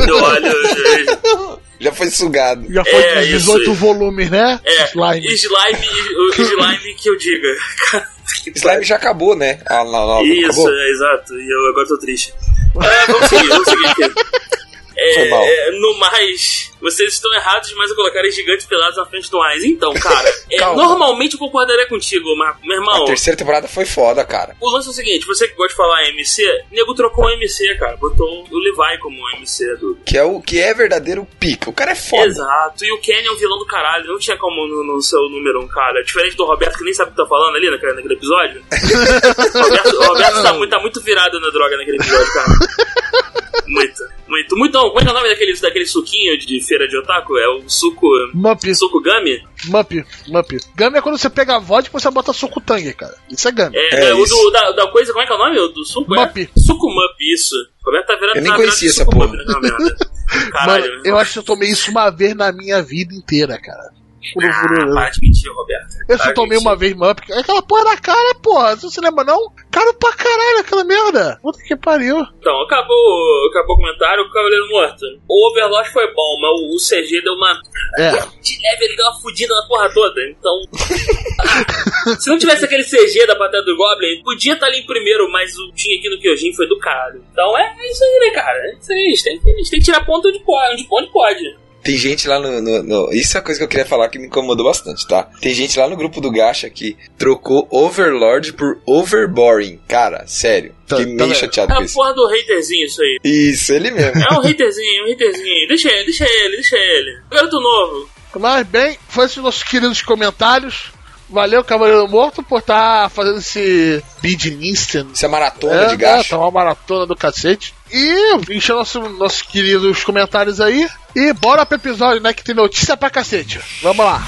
[0.06, 2.66] Eu olho, eu- Já foi sugado.
[2.70, 3.76] Já foi É, de isso 18 aí.
[3.76, 4.60] volumes, né?
[4.64, 5.26] É, Slime.
[5.34, 7.48] slime, o slime que eu diga.
[8.54, 9.60] Slime já acabou, né?
[9.66, 10.70] A no- nova não Isso, acabou?
[10.70, 11.34] é, exato.
[11.34, 12.34] E eu agora tô triste.
[12.82, 14.02] É, vamos seguir, vamos seguir aqui.
[15.00, 19.40] É, é, no mais, vocês estão errados demais a colocarem gigantes pelados na frente do
[19.42, 19.64] Ainz.
[19.64, 22.60] Então, cara, é, normalmente eu concordaria contigo, Marco.
[22.66, 24.56] Meu irmão, A terceira temporada foi foda, cara.
[24.60, 27.74] o lance é o seguinte: você que gosta de falar MC, nego trocou o MC,
[27.76, 27.96] cara.
[27.96, 29.98] Botou o Levi como MC do.
[30.04, 31.70] Que é o que é verdadeiro pica.
[31.70, 32.26] O cara é foda.
[32.26, 35.20] Exato, e o Kenny é um vilão do caralho, não tinha como no, no seu
[35.30, 36.02] número um, cara.
[36.02, 38.62] Diferente do Roberto, que nem sabe o que tá falando ali naquele, naquele episódio.
[38.62, 42.48] o Roberto, o Roberto tá, muito, tá muito virado na droga naquele episódio, cara.
[43.68, 44.74] Muito, muito, muito.
[44.74, 47.36] Não, como é que é o nome daquele, daquele suquinho de, feira de otaku?
[47.38, 48.06] É o suco.
[48.34, 49.42] Mup, Suco Gummy?
[49.66, 50.50] Mup, Mup.
[50.76, 53.14] Gummy é quando você pega a vodka e você bota suco tangue, cara.
[53.30, 53.76] Isso é Gummy.
[53.76, 55.58] É, É né, o do, da, da coisa, como é que é o nome?
[55.58, 56.14] O do suco?
[56.14, 56.38] Mup.
[56.38, 56.60] É?
[56.60, 57.54] Suco Mup, isso.
[57.82, 59.26] O Roberto tá virado Eu nem conhecia essa porra.
[59.26, 59.96] Mup naquela merda.
[60.52, 60.90] Caralho.
[60.90, 63.97] Mano, eu acho que eu tomei isso uma vez na minha vida inteira, cara.
[64.42, 65.94] Ah, para de mentir, Roberto.
[66.08, 66.66] Eu só de tomei mentir.
[66.66, 67.20] uma vez Mup.
[67.32, 68.76] Aquela porra da cara, porra.
[68.76, 69.52] Você se lembra não?
[69.70, 71.38] Caro pra caralho aquela merda.
[71.40, 72.16] Puta que pariu.
[72.40, 75.04] Então, acabou, acabou o comentário, o Cavaleiro Morto.
[75.28, 77.52] O Overlord foi bom, mas o- CG deu uma.
[77.98, 78.10] É.
[78.10, 80.20] De leve, ele deu uma fudida na porra toda.
[80.28, 80.54] Então.
[82.18, 85.56] Se não tivesse aquele CG da Pateta do Goblin, podia estar ali em primeiro, mas
[85.58, 87.22] o tinha aqui no Kyojin foi do caralho.
[87.32, 88.58] Então é, é isso aí, né, cara?
[88.58, 88.98] É isso aí.
[88.98, 90.42] A gente tem, que- a gente tem que tirar ponto onde
[90.90, 91.56] onde pode.
[91.82, 94.18] Tem gente lá no, no- no- Isso é uma coisa que eu queria falar que
[94.18, 95.28] me incomodou bastante, tá?
[95.40, 99.80] Tem gente lá no grupo do Gacha que trocou Overlord por Overboring.
[99.88, 100.74] Cara, sério.
[100.86, 101.38] Tá- Fiquei tá meio vendo?
[101.40, 101.94] chateado É com a isso.
[101.94, 103.18] porra do haterzinho isso aí.
[103.24, 104.20] Isso, ele mesmo.
[104.20, 105.68] É um haterzinho, um haterzinho.
[105.68, 107.20] Deixa ele, deixa ele, deixa ele.
[107.30, 108.08] Garoto novo.
[108.38, 110.92] Mas bem, foi esses nossos queridos comentários.
[111.30, 115.08] Valeu, Cavaleiro Morto, por estar fazendo esse Bid Instant.
[115.12, 116.30] Isso é maratona É, de né, gacha.
[116.30, 117.74] tá uma maratona do cacete.
[117.92, 120.88] E encher nosso, nossos queridos comentários aí.
[121.14, 122.32] E bora pro episódio, né?
[122.32, 123.60] Que tem notícia pra cacete.
[123.82, 124.22] Vamos lá.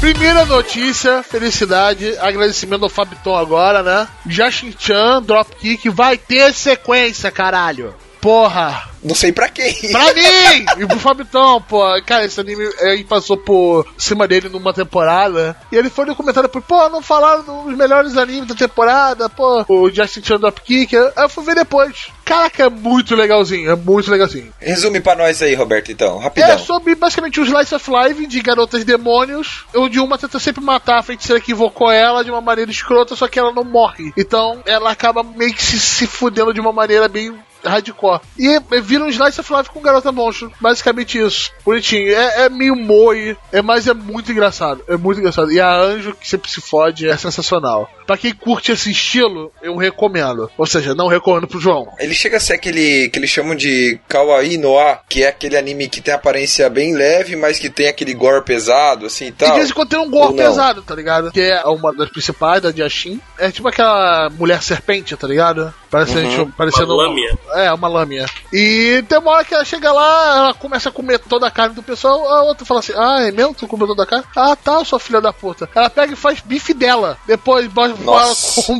[0.00, 4.08] Primeira notícia, felicidade, agradecimento ao Fabiton agora, né?
[4.26, 7.94] Jashin-chan, Dropkick, vai ter sequência, caralho.
[8.20, 9.72] Porra, Não sei pra quem.
[9.92, 10.66] Pra mim!
[10.78, 11.82] E pro Fabitão, pô.
[12.04, 15.56] Cara, esse anime aí passou por cima dele numa temporada.
[15.70, 19.64] E ele foi no comentário, pô, não falaram dos melhores animes da temporada, pô.
[19.68, 20.96] O Justin Chan Dropkick.
[20.96, 22.08] Aí eu fui ver depois.
[22.24, 24.52] Caraca, é muito legalzinho, é muito legalzinho.
[24.60, 26.18] Resume pra nós aí, Roberto, então.
[26.18, 26.50] Rapidão.
[26.50, 30.98] É sobre basicamente o Slice of Life de garotas demônios, onde uma tenta sempre matar
[30.98, 34.12] a feiticeira que invocou ela de uma maneira escrota, só que ela não morre.
[34.16, 37.32] Então ela acaba meio que se, se fudendo de uma maneira bem
[37.64, 38.20] hardcore.
[38.38, 40.52] E vira um Slice of Life com garota monstro.
[40.60, 41.50] Basicamente isso.
[41.64, 42.12] Bonitinho.
[42.14, 44.82] É, é meio moe, é, mas é muito engraçado.
[44.88, 45.50] É muito engraçado.
[45.52, 47.88] E a Anjo, que sempre se fode, é sensacional.
[48.06, 50.50] Pra quem curte esse estilo, eu recomendo.
[50.56, 51.88] Ou seja, não recomendo pro João.
[51.98, 55.88] Ele chega a ser aquele que eles chamam de Kawaii Noir, que é aquele anime
[55.88, 59.50] que tem aparência bem leve, mas que tem aquele gore pesado, assim e E tal.
[59.50, 61.30] de vez em quando tem um gore pesado, tá ligado?
[61.32, 63.20] Que é uma das principais, da Yashin.
[63.38, 65.72] É tipo aquela mulher serpente, tá ligado?
[65.90, 66.50] Parece, Uhum.
[66.50, 67.38] parecendo Uma lâmina.
[67.54, 68.26] É, uma lâmina.
[68.52, 71.74] E tem uma hora que ela chega lá, ela começa a comer toda a carne
[71.74, 73.54] do pessoal, a outra fala assim: Ah, é mesmo?
[73.54, 74.24] Tu comeu toda a carne?
[74.36, 75.68] Ah, tá, sua filha da puta.
[75.74, 77.16] Ela pega e faz bife dela.
[77.26, 77.94] Depois bota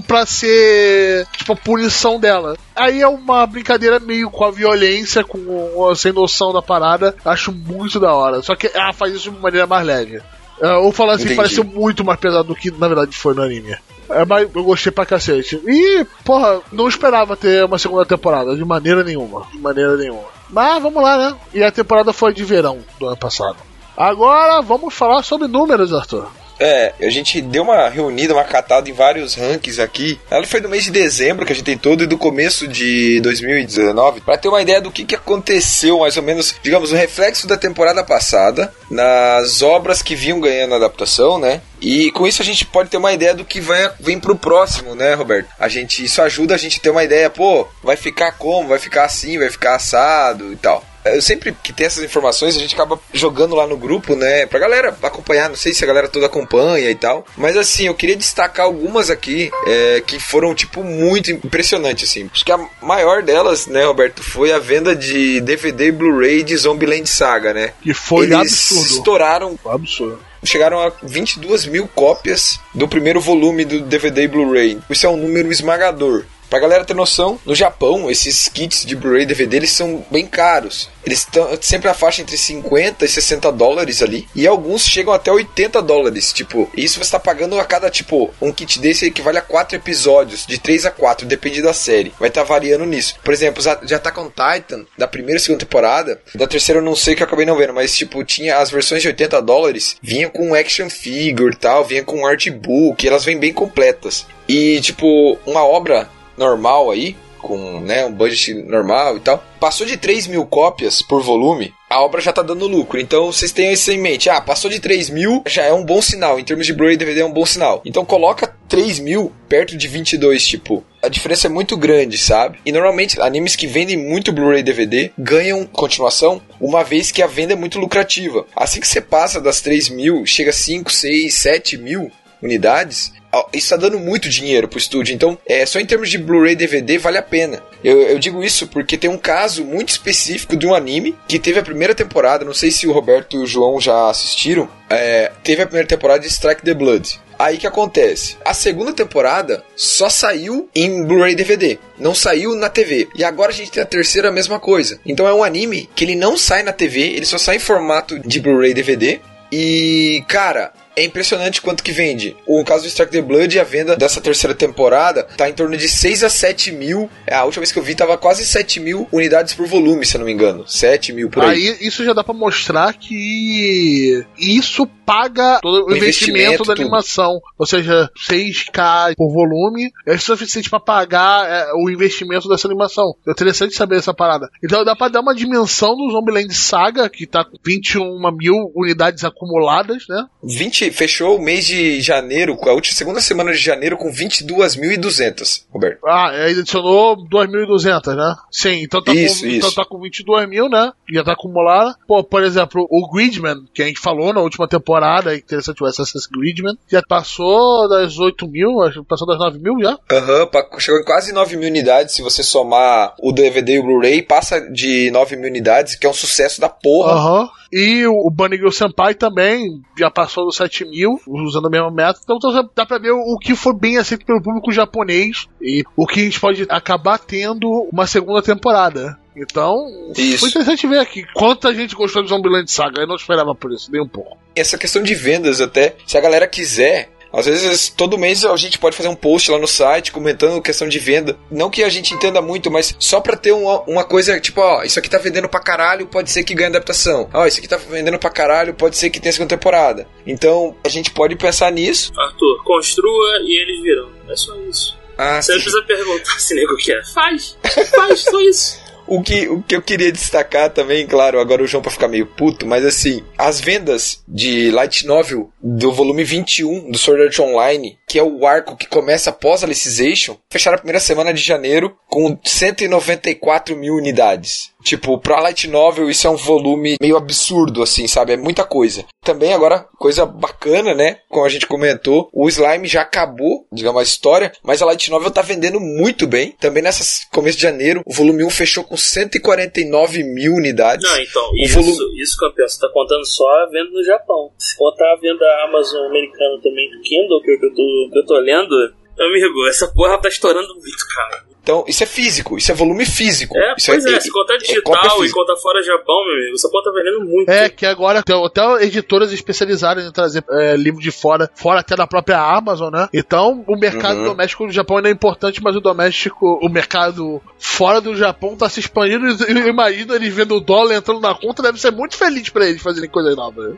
[0.07, 2.57] pra ser, tipo, a punição dela.
[2.77, 7.15] Aí é uma brincadeira meio com a violência, com sem noção da parada.
[7.25, 8.43] Acho muito da hora.
[8.43, 10.21] Só que ela faz isso de uma maneira mais leve.
[10.61, 11.37] É, ou falar assim, Entendi.
[11.37, 13.77] pareceu muito mais pesado do que na verdade foi no anime.
[14.11, 15.61] É, mas eu gostei pra cacete.
[15.67, 19.47] E, porra, não esperava ter uma segunda temporada, de maneira nenhuma.
[19.53, 20.25] De maneira nenhuma.
[20.51, 21.37] Mas vamos lá, né?
[21.53, 23.57] E a temporada foi de verão do ano passado.
[23.97, 26.29] Agora vamos falar sobre números, Arthur.
[26.59, 30.19] É, a gente deu uma reunida, uma catada em vários rankings aqui.
[30.31, 33.21] Ela foi do mês de dezembro que a gente tem todo e do começo de
[33.21, 37.47] 2019, Pra ter uma ideia do que, que aconteceu, mais ou menos, digamos, o reflexo
[37.47, 41.61] da temporada passada nas obras que vinham ganhando adaptação, né?
[41.81, 44.95] E com isso a gente pode ter uma ideia do que vai, vem pro próximo,
[44.95, 45.49] né, Roberto?
[45.59, 48.69] A gente, isso ajuda a gente a ter uma ideia, pô, vai ficar como?
[48.69, 50.85] Vai ficar assim, vai ficar assado e tal.
[51.15, 54.47] Eu sempre que tem essas informações, a gente acaba jogando lá no grupo, né?
[54.47, 55.49] Pra galera acompanhar.
[55.49, 57.25] Não sei se a galera toda acompanha e tal.
[57.37, 62.29] Mas assim, eu queria destacar algumas aqui é, que foram, tipo, muito impressionantes, assim.
[62.33, 66.57] Acho que a maior delas, né, Roberto, foi a venda de DVD e Blu-ray de
[66.57, 67.73] Zombieland Saga, né?
[67.83, 68.87] Que foi Eles absurdo.
[68.87, 70.21] estouraram absurdo.
[70.45, 74.79] chegaram a 22 mil cópias do primeiro volume do DVD e Blu-ray.
[74.89, 76.25] Isso é um número esmagador.
[76.49, 80.89] Pra galera ter noção, no Japão, esses kits de Blu-ray DVD eles são bem caros.
[81.05, 84.27] Eles estão sempre a faixa entre 50 e 60 dólares ali.
[84.35, 86.33] E alguns chegam até 80 dólares.
[86.33, 90.47] Tipo, isso você tá pagando a cada, tipo, um kit desse equivale a 4 episódios,
[90.47, 92.13] de 3 a 4, depende da série.
[92.19, 93.15] Vai estar variando nisso.
[93.25, 96.97] Por exemplo, de Attack on Titan, da primeira e segunda temporada, da terceira eu não
[96.97, 100.29] sei que eu acabei não vendo, mas tipo, tinha as versões de 80 dólares, vinha
[100.29, 104.27] com action figure tal, vinha com artbook, elas vêm bem completas.
[104.49, 109.97] E tipo, uma obra normal aí, com né, um budget normal e tal, passou de
[109.97, 113.01] 3 mil cópias por volume, a obra já tá dando lucro.
[113.01, 114.29] Então vocês tenham isso em mente.
[114.29, 116.39] Ah, passou de 3 mil, já é um bom sinal.
[116.39, 117.81] Em termos de Blu-ray DVD é um bom sinal.
[117.85, 120.85] Então coloca 3 mil perto de 22, tipo.
[121.03, 122.59] A diferença é muito grande, sabe?
[122.67, 127.53] E normalmente animes que vendem muito Blu-ray DVD ganham continuação, uma vez que a venda
[127.53, 128.45] é muito lucrativa.
[128.55, 132.11] Assim que você passa das 3 mil, chega a 5, 6, 7 mil
[132.43, 133.13] unidades,
[133.53, 135.15] isso tá dando muito dinheiro pro estúdio.
[135.15, 137.63] Então, é, só em termos de Blu-ray DVD vale a pena.
[137.85, 141.59] Eu, eu digo isso porque tem um caso muito específico de um anime que teve
[141.59, 142.45] a primeira temporada.
[142.45, 144.69] Não sei se o Roberto e o João já assistiram.
[144.89, 147.21] é, teve a primeira temporada de Strike the Blood.
[147.39, 148.37] Aí que acontece?
[148.45, 153.09] A segunda temporada só saiu em Blu-ray DVD, não saiu na TV.
[153.15, 154.99] E agora a gente tem a terceira a mesma coisa.
[155.07, 158.19] Então é um anime que ele não sai na TV, ele só sai em formato
[158.19, 159.21] de Blu-ray DVD.
[159.53, 162.37] E, cara, é impressionante quanto que vende.
[162.47, 165.89] O caso do Strike the Blood, a venda dessa terceira temporada tá em torno de
[165.89, 167.09] 6 a 7 mil.
[167.27, 170.17] É, A última vez que eu vi tava quase 7 mil unidades por volume, se
[170.17, 170.67] eu não me engano.
[170.69, 171.69] 7 mil por aí.
[171.69, 176.03] Aí isso já dá pra mostrar que isso paga todo o O investimento,
[176.41, 176.83] investimento, da tudo.
[176.83, 177.41] animação.
[177.59, 183.15] Ou seja, 6K por volume é suficiente pra pagar é, o investimento dessa animação.
[183.27, 184.49] É interessante saber essa parada.
[184.63, 189.25] Então dá pra dar uma dimensão do Zombieland Saga, que tá com 21 mil unidades
[189.25, 190.25] acumuladas, né?
[190.45, 195.99] 20, fechou o mês de janeiro, a última segunda semana de janeiro, com 22.200, Roberto.
[196.07, 198.35] Ah, aí adicionou 2.200, né?
[198.51, 199.57] Sim, então tá, Isso, com, isso.
[199.59, 200.91] então tá com 22 mil, né?
[201.13, 201.95] Já tá acumulada.
[202.07, 205.87] Pô, por exemplo, o Gridman, que a gente falou na última temporada, é interessante o
[205.91, 209.99] SS Gridman, já passou das 8 mil, acho que passou das 9 mil já.
[210.13, 212.15] Aham, pa- chegou em quase 9 mil unidades.
[212.15, 216.11] Se você somar o DVD e o Blu-ray, passa de 9 mil unidades, que é
[216.11, 217.13] um sucesso da porra.
[217.13, 217.49] Aham.
[217.73, 221.91] E o, o Bunny Girl Senpai também já passou dos 7 mil, usando o mesmo
[221.91, 222.21] método.
[222.25, 225.85] Então, então dá pra ver o, o que foi bem aceito pelo público japonês e
[225.97, 229.19] o que a gente pode acabar tendo uma segunda temporada.
[229.37, 230.41] Então, Isso.
[230.41, 233.03] foi interessante ver aqui quanta gente gostou de Zombieland Saga.
[233.03, 234.37] Eu não esperava por isso, nem um pouco.
[234.55, 238.79] Essa questão de vendas até, se a galera quiser, às vezes todo mês a gente
[238.79, 241.37] pode fazer um post lá no site comentando questão de venda.
[241.51, 244.83] Não que a gente entenda muito, mas só pra ter uma, uma coisa tipo, ó,
[244.83, 247.29] isso aqui tá vendendo pra caralho, pode ser que ganhe adaptação.
[247.33, 250.07] Ó, isso aqui tá vendendo pra caralho, pode ser que tenha segunda temporada.
[250.27, 252.13] Então a gente pode pensar nisso.
[252.19, 254.11] Arthur, construa e eles virão.
[254.29, 254.97] É só isso.
[255.17, 255.65] Ah, Você não sim.
[255.65, 257.03] precisa perguntar se nego quer.
[257.13, 257.57] Faz.
[257.91, 258.79] Faz, só isso.
[259.09, 262.27] O que, o que eu queria destacar também, claro, agora o João pra ficar meio
[262.27, 267.99] puto, mas assim, as vendas de Light Novel do volume 21 do Sword Art Online,
[268.07, 271.97] que é o arco que começa após a Alicization, fecharam a primeira semana de janeiro
[272.07, 274.73] com 194 mil unidades.
[274.83, 278.33] Tipo, pra Light Novel isso é um volume meio absurdo, assim, sabe?
[278.33, 279.05] É muita coisa.
[279.25, 281.19] Também agora, coisa bacana, né?
[281.29, 285.31] Como a gente comentou, o Slime já acabou, digamos, a história, mas a Light Novel
[285.31, 286.53] tá vendendo muito bem.
[286.61, 291.09] Também nessa começo de janeiro, o volume 1 fechou com 149 mil unidades.
[291.09, 294.51] Não, então, O isso, volume- isso, campeão, você tá contando só a venda no Japão.
[294.59, 298.39] Se contar a venda Amazon americana também do Kindle, que eu, tô, que eu tô
[298.39, 298.71] lendo,
[299.19, 301.49] meu amigo, essa porra tá estourando muito, cara.
[301.69, 303.55] Então, isso é físico, isso é volume físico.
[303.55, 305.39] É, isso pois é, se contar cópia digital e física.
[305.39, 307.49] contar fora Japão, meu amigo, essa porra tá vendendo muito.
[307.51, 311.95] É, que agora tem até editoras especializadas em trazer é, livro de fora, fora até
[311.95, 313.07] da própria Amazon, né?
[313.13, 314.25] Então, o mercado Uhum.
[314.25, 318.67] doméstico do Japão ainda é importante, mas o doméstico, o mercado fora do Japão tá
[318.71, 319.27] se expandindo.
[319.27, 322.67] e Eu imagino eles vendo o dólar entrando na conta, deve ser muito feliz pra
[322.67, 323.77] eles fazerem coisas novas.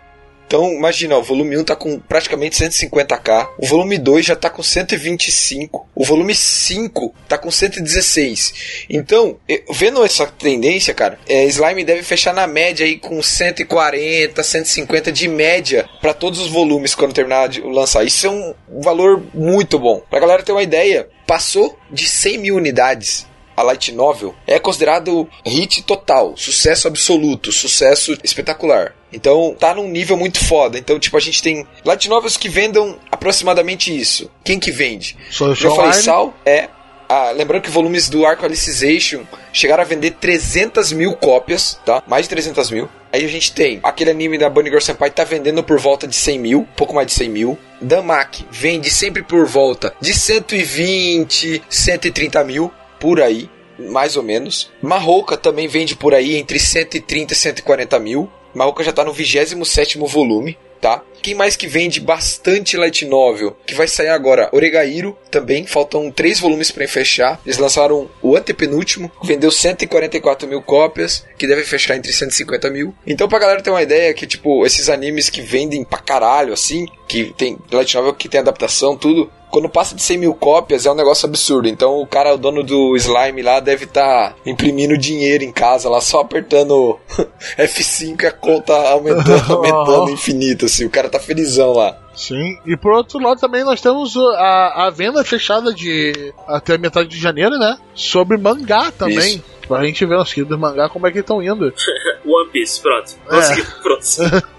[0.50, 4.64] Então, imagina, o volume 1 tá com praticamente 150k, o volume 2 já tá com
[4.64, 8.84] 125, o volume 5 tá com 116.
[8.90, 9.38] Então,
[9.70, 15.28] vendo essa tendência, cara, é, Slime deve fechar na média aí com 140, 150 de
[15.28, 18.02] média pra todos os volumes quando terminar de lançar.
[18.04, 20.02] Isso é um valor muito bom.
[20.10, 23.29] Pra galera ter uma ideia, passou de 100 mil unidades
[23.60, 28.94] a light novel é considerado hit total, sucesso absoluto, sucesso espetacular.
[29.12, 30.78] Então tá num nível muito foda.
[30.78, 34.30] Então, tipo, a gente tem light novels que vendam aproximadamente isso.
[34.42, 35.16] Quem que vende?
[35.30, 35.92] Só Já falei.
[35.92, 36.68] Sal, é.
[37.08, 42.02] Ah, lembrando que volumes do Arco Alicization chegaram a vender 300 mil cópias, tá?
[42.06, 42.88] Mais de 300 mil.
[43.12, 46.14] Aí a gente tem aquele anime da Bunny Girl Senpai tá vendendo por volta de
[46.14, 47.58] 100 mil, pouco mais de 100 mil.
[47.80, 54.70] Damak vende sempre por volta de 120, 130 mil, por aí, mais ou menos.
[54.80, 58.30] Marroca também vende por aí entre 130 e 140 mil.
[58.54, 61.02] Marroca já tá no 27 volume, tá?
[61.22, 64.48] Quem mais que vende bastante light novel, que vai sair agora?
[64.52, 67.40] Oregairo também, faltam três volumes para fechar.
[67.44, 72.94] Eles lançaram o antepenúltimo, vendeu 144 mil cópias, que deve fechar entre 150 mil.
[73.06, 76.86] Então pra galera ter uma ideia que, tipo, esses animes que vendem pra caralho, assim,
[77.06, 80.90] que tem light novel que tem adaptação, tudo, quando passa de 100 mil cópias é
[80.90, 81.68] um negócio absurdo.
[81.68, 86.00] Então o cara, o dono do slime lá, deve estar imprimindo dinheiro em casa lá,
[86.00, 86.98] só apertando
[87.58, 90.86] F5 e a conta aumentando, aumentando infinito, assim.
[90.86, 91.96] O cara tá felizão lá.
[92.14, 96.78] Sim, e por outro lado também nós temos a, a venda fechada de até a
[96.78, 97.78] metade de janeiro, né?
[97.94, 99.36] Sobre mangá também.
[99.36, 99.44] Isso.
[99.66, 101.72] Pra gente ver os queridos mangá como é que estão indo.
[102.26, 103.14] One Piece, pronto.
[103.28, 104.04] Consegui, pronto.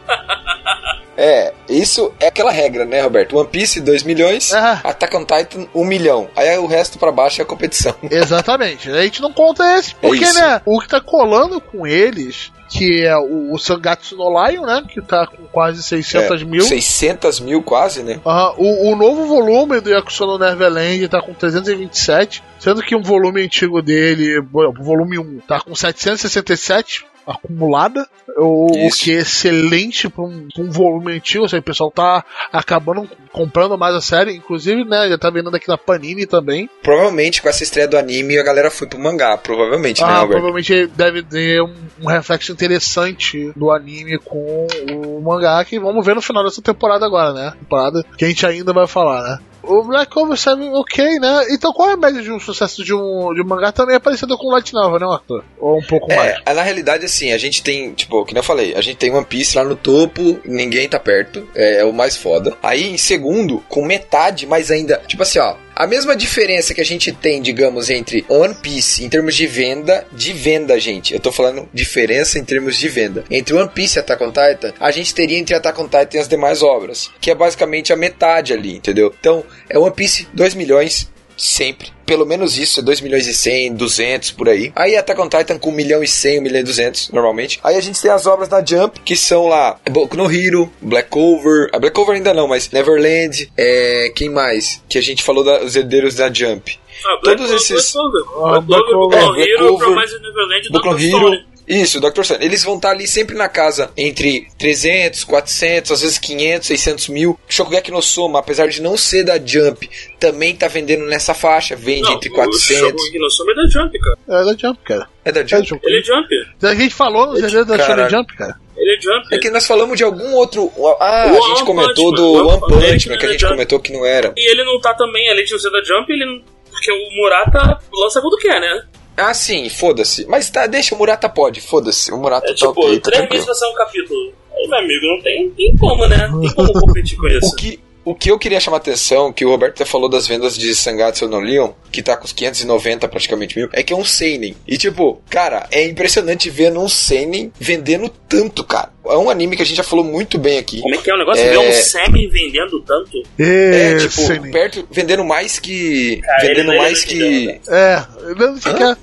[1.17, 3.37] É, isso é aquela regra, né, Roberto?
[3.37, 4.79] One Piece, 2 milhões, É.
[4.83, 6.29] Attack on Titan, 1 milhão.
[6.35, 7.93] Aí o resto pra baixo é a competição.
[8.09, 8.89] Exatamente.
[8.89, 10.39] A gente não conta esse, porque, isso.
[10.39, 10.61] né?
[10.65, 14.81] O que tá colando com eles, que é o, o Sangatsu no Lion, né?
[14.88, 16.63] Que tá com quase 600 É, mil.
[16.63, 18.21] 600 mil quase, né?
[18.25, 23.03] Aham, o, o novo volume do Yakuza no Neverland tá com 327, sendo que um
[23.03, 28.07] volume antigo dele, o volume 1, tá com 767 acumulada,
[28.38, 32.23] o, o que é excelente para um, um volume antigo, ou seja, o pessoal tá
[32.51, 36.69] acabando comprando mais a série, inclusive, né, já tá vendo aqui na Panini também.
[36.81, 40.31] Provavelmente com essa estreia do anime a galera foi pro mangá, provavelmente, né, Ah, Roberto?
[40.41, 46.15] provavelmente deve ter um, um reflexo interessante do anime com o mangá, que vamos ver
[46.15, 47.53] no final dessa temporada agora, né?
[47.60, 49.39] Temporada que a gente ainda vai falar, né?
[49.63, 51.45] O Black Clover serve ok, né?
[51.52, 54.00] Então qual é a média de um sucesso de um, de um mangá também é
[54.00, 55.43] parecido com o Light Novel, né, Arthur?
[55.60, 56.38] Ou um pouco mais?
[56.45, 59.12] É, na realidade, assim, a gente tem, tipo, que nem eu falei, a gente tem
[59.12, 62.58] One Piece lá no topo, ninguém tá perto, é, é o mais foda.
[62.62, 66.86] Aí, em segundo, com metade, mas ainda, tipo assim, ó, a mesma diferença que a
[66.86, 71.31] gente tem, digamos, entre One Piece em termos de venda, de venda, gente, eu tô
[71.31, 75.13] falando diferença em termos de venda, entre One Piece e Attack on Titan, a gente
[75.13, 78.75] teria entre Attack on Titan e as demais obras, que é basicamente a metade ali,
[78.75, 79.13] entendeu?
[79.19, 81.10] Então, é One Piece 2 milhões,
[81.41, 81.89] sempre.
[82.06, 84.71] Pelo menos isso, é 2 milhões e 100, 200 por aí.
[84.75, 87.60] Aí Attack on Titan com 1 milhão e 100, 1 milhão e 200, normalmente.
[87.63, 91.10] Aí a gente tem as obras da Jump, que são lá Boku no Hero, Black
[91.10, 91.69] Clover.
[91.73, 93.49] A Black Clover ainda não, mas Neverland.
[93.58, 94.84] É, quem mais?
[94.89, 96.77] Que a gente falou dos herdeiros da Jump.
[97.06, 98.21] Ah, Black Todos Clover, esses- Black Clover,
[98.58, 99.19] Ah, Black Black Clover, Clover.
[99.19, 101.01] Boku no É, Black Hero, Clover, Promised Neverland e Boku no Dr.
[101.04, 101.17] Hero.
[101.17, 101.50] Stone.
[101.67, 102.24] Isso, Dr.
[102.24, 102.43] Stone.
[102.43, 107.39] Eles vão estar ali sempre na casa entre 300, 400, às vezes 500, 600 mil.
[107.47, 111.76] Shokugeki no Soma, apesar de não ser da Jump, também tá vendendo nessa faixa.
[111.76, 112.78] Vende Não, entre o 400.
[112.89, 114.17] Shokugeki no Soma é da Jump, cara.
[114.28, 115.08] É da Jump, cara.
[115.24, 115.67] É da É Jump?
[115.67, 115.82] Jump.
[115.88, 116.28] Ele é Jump.
[116.63, 118.10] A gente falou nos herdeiros da Caralho.
[118.10, 118.56] Shonen Jump, cara.
[118.78, 119.36] Ele é Jump.
[119.36, 120.71] É que nós falamos de algum outro.
[121.00, 123.26] Ah, O a gente One comentou Punch do Man, One Punch Punch Man Man, que
[123.26, 123.54] a é gente Jump.
[123.54, 124.34] comentou que não era.
[124.36, 126.41] E ele não tá também, além de ser da Jump, ele não...
[126.71, 128.84] Porque o Murata lança quando quer, né?
[129.17, 130.26] Ah, sim, foda-se.
[130.28, 132.12] Mas tá, deixa, o Murata pode, foda-se.
[132.12, 134.34] O Murata É tá tipo, ok, tá três meses pra sair um capítulo.
[134.54, 136.28] Aí, meu amigo, não tem, tem como, né?
[136.28, 137.54] Não tem como competir com isso.
[137.54, 140.57] O que, o que eu queria chamar atenção, que o Roberto até falou das vendas
[140.57, 144.03] de Sangatsu no Leon, que tá com os 590 praticamente mil, é que é um
[144.05, 144.55] Seinen.
[144.67, 148.89] E tipo, cara, é impressionante ver num Seinen vendendo tanto, cara.
[149.05, 150.79] É um anime que a gente já falou muito bem aqui.
[150.81, 151.43] Como é que é o negócio?
[151.43, 151.49] É.
[151.49, 153.23] Ver um Semi vendendo tanto?
[153.39, 154.51] É, É, tipo, Seinen.
[154.51, 156.17] perto, vendendo mais que.
[156.21, 157.15] Cara, vendendo ele- mais que.
[157.21, 158.03] ele- É,
[158.37, 158.79] não fica.
[158.79, 158.97] Nada,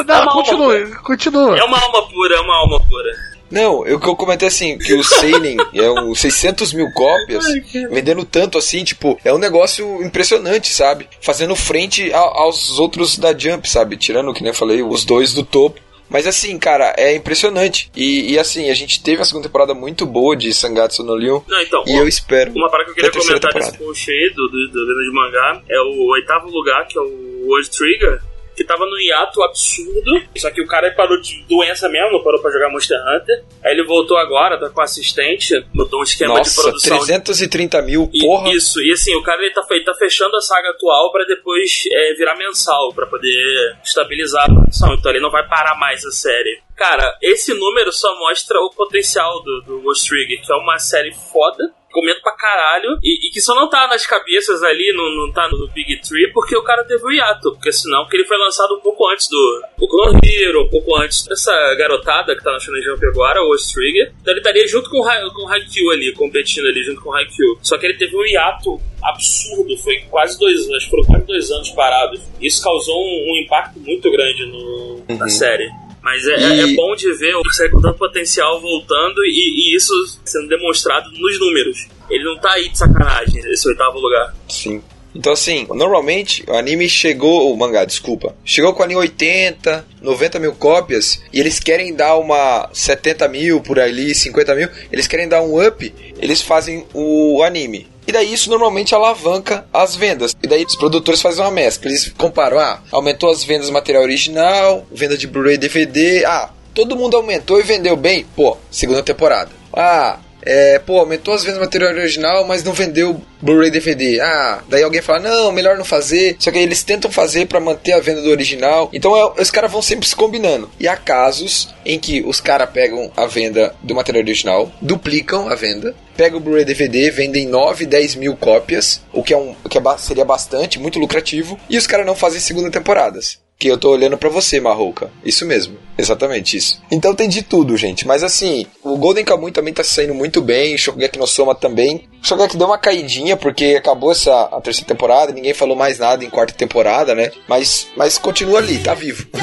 [0.00, 1.58] É nada, uma continua, continua.
[1.58, 3.10] É uma alma pura, é uma alma pura.
[3.50, 7.44] Não, eu, que eu comentei assim, que o Seinen é um 600 mil cópias,
[7.90, 11.08] vendendo tanto assim, tipo, é um negócio impressionante, sabe?
[11.20, 13.96] Fazendo frente a- aos outros da Jump, sabe?
[13.96, 15.80] Tirando, que nem eu falei, os dois do topo.
[16.08, 17.88] Mas assim, cara, é impressionante.
[17.94, 21.40] E, e, assim, a gente teve a segunda temporada muito boa de Sangatsu no Leon.
[21.46, 22.50] Não, então, E eu espero.
[22.52, 23.78] uma parada que eu queria comentar desse temporada.
[23.78, 27.70] post aí do, do, do de Mangá é o oitavo lugar, que é o World
[27.70, 28.20] Trigger,
[28.60, 32.42] que tava no hiato absurdo, só que o cara parou de doença mesmo, não parou
[32.42, 33.42] pra jogar Monster Hunter.
[33.64, 38.10] Aí ele voltou agora, tá com assistente, botou um esquema de Nossa, produção 330 mil,
[38.12, 38.50] E- porra.
[38.52, 41.84] Isso, e assim, o cara ele tá, ele tá fechando a saga atual pra depois
[41.90, 44.92] é, virar mensal, pra poder estabilizar a produção.
[44.92, 46.60] Então ele não vai parar mais a série.
[46.76, 51.14] Cara, esse número só mostra o potencial do, do Ghost Trigger, que é uma série
[51.14, 51.72] foda.
[51.90, 52.98] Comento pra caralho.
[53.02, 56.32] E, e que só não tá nas cabeças ali, não, não tá no Big Tree,
[56.32, 57.52] porque o cara teve o hiato.
[57.52, 61.26] Porque senão, porque ele foi lançado um pouco antes do no Hero, um pouco antes
[61.26, 64.12] dessa garotada que tá na Shonen Jump agora, o Trigger.
[64.20, 67.14] Então ele estaria junto com o, com o Haikyuu ali, competindo ali junto com o
[67.14, 67.58] Haikyuu.
[67.62, 71.70] Só que ele teve um hiato absurdo, foi quase dois anos, foram quase dois anos
[71.70, 72.20] parados.
[72.40, 75.70] Isso causou um, um impacto muito grande no, na série.
[76.02, 79.72] Mas é, é- E- é bom de ver o série com tanto potencial voltando e,
[79.72, 79.92] e isso
[80.24, 81.86] sendo demonstrado nos números.
[82.08, 84.34] Ele não tá aí de sacanagem, esse oitavo lugar.
[84.48, 84.82] Sim.
[85.14, 90.52] Então, assim, normalmente o anime chegou, o mangá, desculpa, chegou com ali 80, 90 mil
[90.54, 95.42] cópias e eles querem dar uma 70 mil por ali, 50 mil, eles querem dar
[95.42, 97.88] um up, eles fazem o anime.
[98.06, 100.34] E daí isso normalmente alavanca as vendas.
[100.42, 101.88] E daí os produtores fazem uma mescla.
[101.88, 106.96] Eles comparam, ah, aumentou as vendas do material original, venda de Blu-ray DVD, ah, todo
[106.96, 109.50] mundo aumentou e vendeu bem, pô, segunda temporada.
[109.72, 114.20] Ah, é, pô, aumentou as vendas do material original, mas não vendeu Blu-ray DVD.
[114.20, 116.36] Ah, daí alguém fala, não, melhor não fazer.
[116.38, 118.90] Só que aí eles tentam fazer pra manter a venda do original.
[118.92, 120.70] Então é, os caras vão sempre se combinando.
[120.78, 125.54] E há casos em que os caras pegam a venda do material original, duplicam a
[125.54, 129.68] venda, pegam o Blu-ray DVD, vendem 9, 10 mil cópias, o que, é um, o
[129.68, 131.58] que é seria bastante, muito lucrativo.
[131.68, 133.38] E os caras não fazem segunda temporadas.
[133.60, 135.10] Que eu tô olhando pra você, Marrouca.
[135.22, 135.76] Isso mesmo.
[135.98, 136.80] Exatamente isso.
[136.90, 138.06] Então tem de tudo, gente.
[138.06, 140.78] Mas assim, o Golden Kamuy também tá saindo muito bem.
[140.78, 142.08] Shokugeki no Soma também.
[142.22, 145.30] Shokugeki deu uma caidinha porque acabou essa a terceira temporada.
[145.30, 147.30] Ninguém falou mais nada em quarta temporada, né?
[147.46, 149.26] Mas, mas continua ali, tá vivo.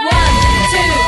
[0.00, 0.10] One,
[0.70, 0.99] two,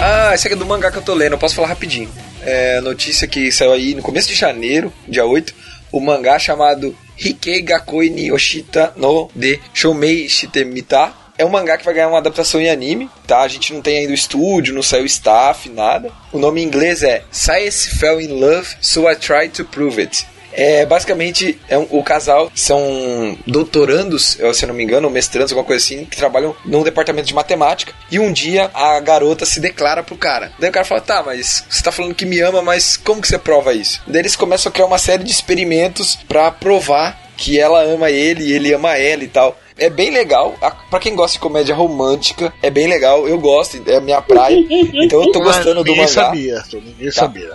[0.00, 2.10] Ah, esse aqui é do mangá que eu tô lendo, eu posso falar rapidinho.
[2.42, 5.54] É notícia que saiu aí no começo de janeiro, dia 8,
[5.90, 11.12] o mangá chamado Hikei Gakoi ni Oshita no de Shoumei Shitemita.
[11.38, 13.40] É um mangá que vai ganhar uma adaptação em anime, tá?
[13.40, 16.10] A gente não tem ainda o estúdio, não saiu staff, nada.
[16.32, 20.26] O nome em inglês é Science Fell in Love, So I Tried to Prove It.
[20.56, 25.52] É, basicamente, é um- o casal são doutorandos, se eu não me engano, ou mestrandos,
[25.52, 27.92] alguma coisa assim, que trabalham num departamento de matemática.
[28.10, 30.50] E um dia a garota se declara pro cara.
[30.58, 33.28] Daí o cara fala: tá, mas você tá falando que me ama, mas como que
[33.28, 34.00] você prova isso?
[34.06, 38.44] Daí eles começam a criar uma série de experimentos pra provar que ela ama ele
[38.44, 39.58] e ele ama ela e tal.
[39.78, 40.54] É bem legal.
[40.60, 43.26] A- Pra quem gosta de comédia romântica, é bem legal.
[43.28, 44.56] Eu gosto, é a minha praia.
[45.04, 46.08] Então eu tô gostando do ninguém mangá.
[46.08, 47.50] sabia, ninguém sabia.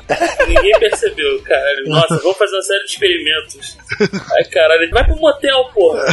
[0.47, 1.87] Ninguém percebeu, caralho.
[1.87, 3.77] Nossa, vamos fazer uma série de experimentos.
[4.35, 6.03] Ai, caralho, vai pro motel, porra.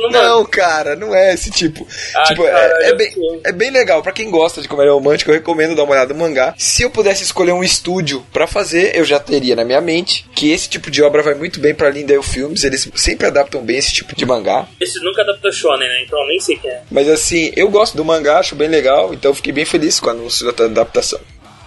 [0.00, 0.10] Logo.
[0.10, 1.86] Não, cara, não é esse tipo.
[2.14, 3.12] Ah, tipo, é- caralho, é, eu bem,
[3.44, 4.00] é bem legal.
[4.02, 6.54] Pra quem gosta de comédia romântica, eu recomendo dar uma olhada no mangá.
[6.56, 10.52] Se eu pudesse escolher um estúdio pra fazer, eu já teria na minha mente que
[10.52, 12.62] esse tipo de obra vai muito bem pra Lindale Filmes.
[12.64, 14.66] Eles sempre adaptam bem esse tipo de mangá.
[14.80, 16.02] Esse nunca adaptou Shonen, né?
[16.04, 16.82] Então nem sei quem é.
[16.90, 19.12] Mas assim, eu gosto do mangá, acho bem legal.
[19.12, 21.20] Então eu fiquei bem feliz com o anúncio da adaptação.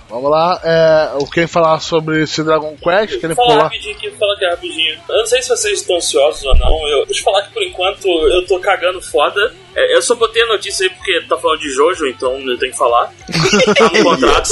[0.08, 3.64] Vamos lá, é, o quem falar sobre esse Dragon Quest, querem Falar pular.
[3.64, 5.00] rapidinho aqui, falar aqui rapidinho.
[5.10, 6.88] Eu não sei se vocês estão ansiosos ou não.
[6.88, 9.52] Eu, deixa eu falar que por enquanto eu tô cagando foda.
[9.76, 12.72] É, eu só botei a notícia aí porque tá falando de Jojo, então eu tenho
[12.72, 13.12] que falar.
[13.76, 14.50] tá no contrato.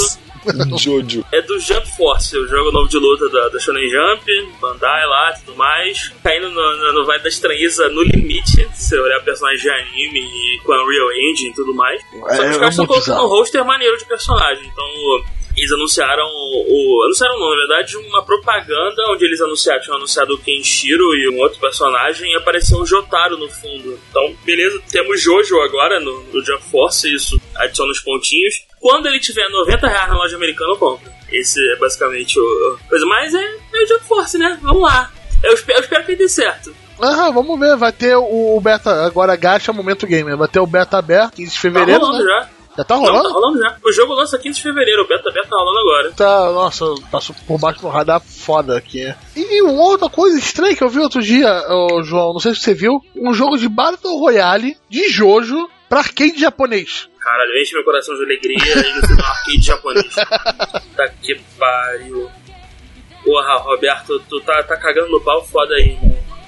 [0.78, 1.24] Jojo.
[1.32, 4.24] É do Jump Force, o jogo novo de luta da, da Shonen Jump,
[4.60, 6.12] Bandai lá e tudo mais.
[6.22, 10.20] Caindo no, no, no Vale da Estranheza no limite, se você olhar personagens de anime
[10.20, 12.00] e com a Unreal Engine e tudo mais.
[12.00, 14.66] Só que É, os é caras estão colocando um roster maneiro de personagem.
[14.66, 15.24] Então,
[15.56, 17.02] eles anunciaram o.
[17.04, 21.38] Anunciaram não, na verdade, uma propaganda onde eles anunciaram, tinham anunciado o Kenshiro e um
[21.38, 23.98] outro personagem e apareceu o Jotaro no fundo.
[24.10, 28.66] Então, beleza, temos Jojo agora no, no Jump Force, isso adiciona os pontinhos.
[28.84, 31.10] Quando ele tiver 90 reais na loja americana, eu compro.
[31.32, 32.78] Esse é basicamente o.
[32.86, 34.58] Coisa, mas é, é o Jump Force, né?
[34.60, 35.10] Vamos lá.
[35.42, 36.74] Eu espero, eu espero que dê certo.
[37.00, 40.66] Aham, vamos ver, vai ter o, o beta, agora gacha Momento Gamer, vai ter o
[40.66, 42.30] beta aberto, 15 de Tá fevereiro, rolando né?
[42.30, 42.48] já.
[42.76, 43.32] Já tá Não, tá rolando?
[43.32, 43.76] rolando já.
[43.82, 46.12] O jogo lança 15 de fevereiro, o beta beta tá rolando agora.
[46.12, 49.12] Tá, nossa, passou por baixo do radar foda aqui.
[49.34, 52.60] E uma outra coisa estranha que eu vi outro dia, ô, João, não sei se
[52.60, 57.08] você viu, um jogo de Battle Royale de Jojo pra arcade japonês.
[57.24, 60.14] Caralho, enche meu coração de alegria e você no arcade japonês.
[60.94, 62.30] tá que pariu.
[63.24, 65.96] Porra, Roberto, tu tá, tá cagando no pau foda aí.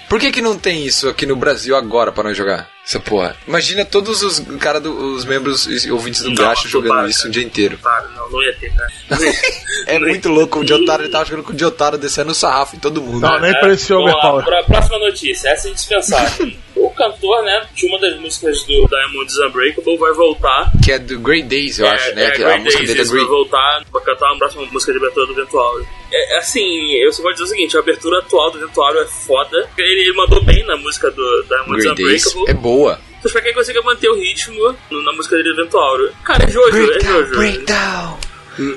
[0.07, 2.68] Por que, que não tem isso aqui no Brasil agora pra nós jogar?
[2.87, 3.37] Essa porra.
[3.49, 7.28] Imagina todos os cara do, os membros e ouvintes do Gacha jogando para, isso cara.
[7.28, 7.78] o dia inteiro.
[7.82, 8.91] Para, não, não ia ter, cara.
[9.89, 10.61] É muito louco.
[10.61, 13.20] O Jotaro, ele tava jogando com o Jotaro descendo o sarrafo em todo mundo.
[13.20, 14.45] Não, nem É, parecia Overpower.
[14.45, 16.51] pra- próxima notícia, essa é indispensável.
[16.74, 20.72] o cantor, né, de uma das músicas do Diamond Unbreakable vai voltar.
[20.84, 22.24] Que é do Great Days, eu acho, né?
[22.24, 24.66] É, que a Great música Days, dele é isso, vai voltar pra cantar uma próxima
[24.66, 25.87] música de abertura do Ventuário.
[26.12, 29.07] É, é assim, eu só vou dizer o seguinte, a abertura atual do Ventuário é
[29.07, 29.68] foda.
[29.78, 32.51] Ele, ele mandou bem na música do Diamond Great Days Unbreakable.
[32.51, 32.76] é boa.
[33.18, 36.12] Então pra quem consiga manter o ritmo na música dele do Ventuário.
[36.24, 37.37] Cara, é Jojo, é Jojo.
[37.37, 38.18] breakdown,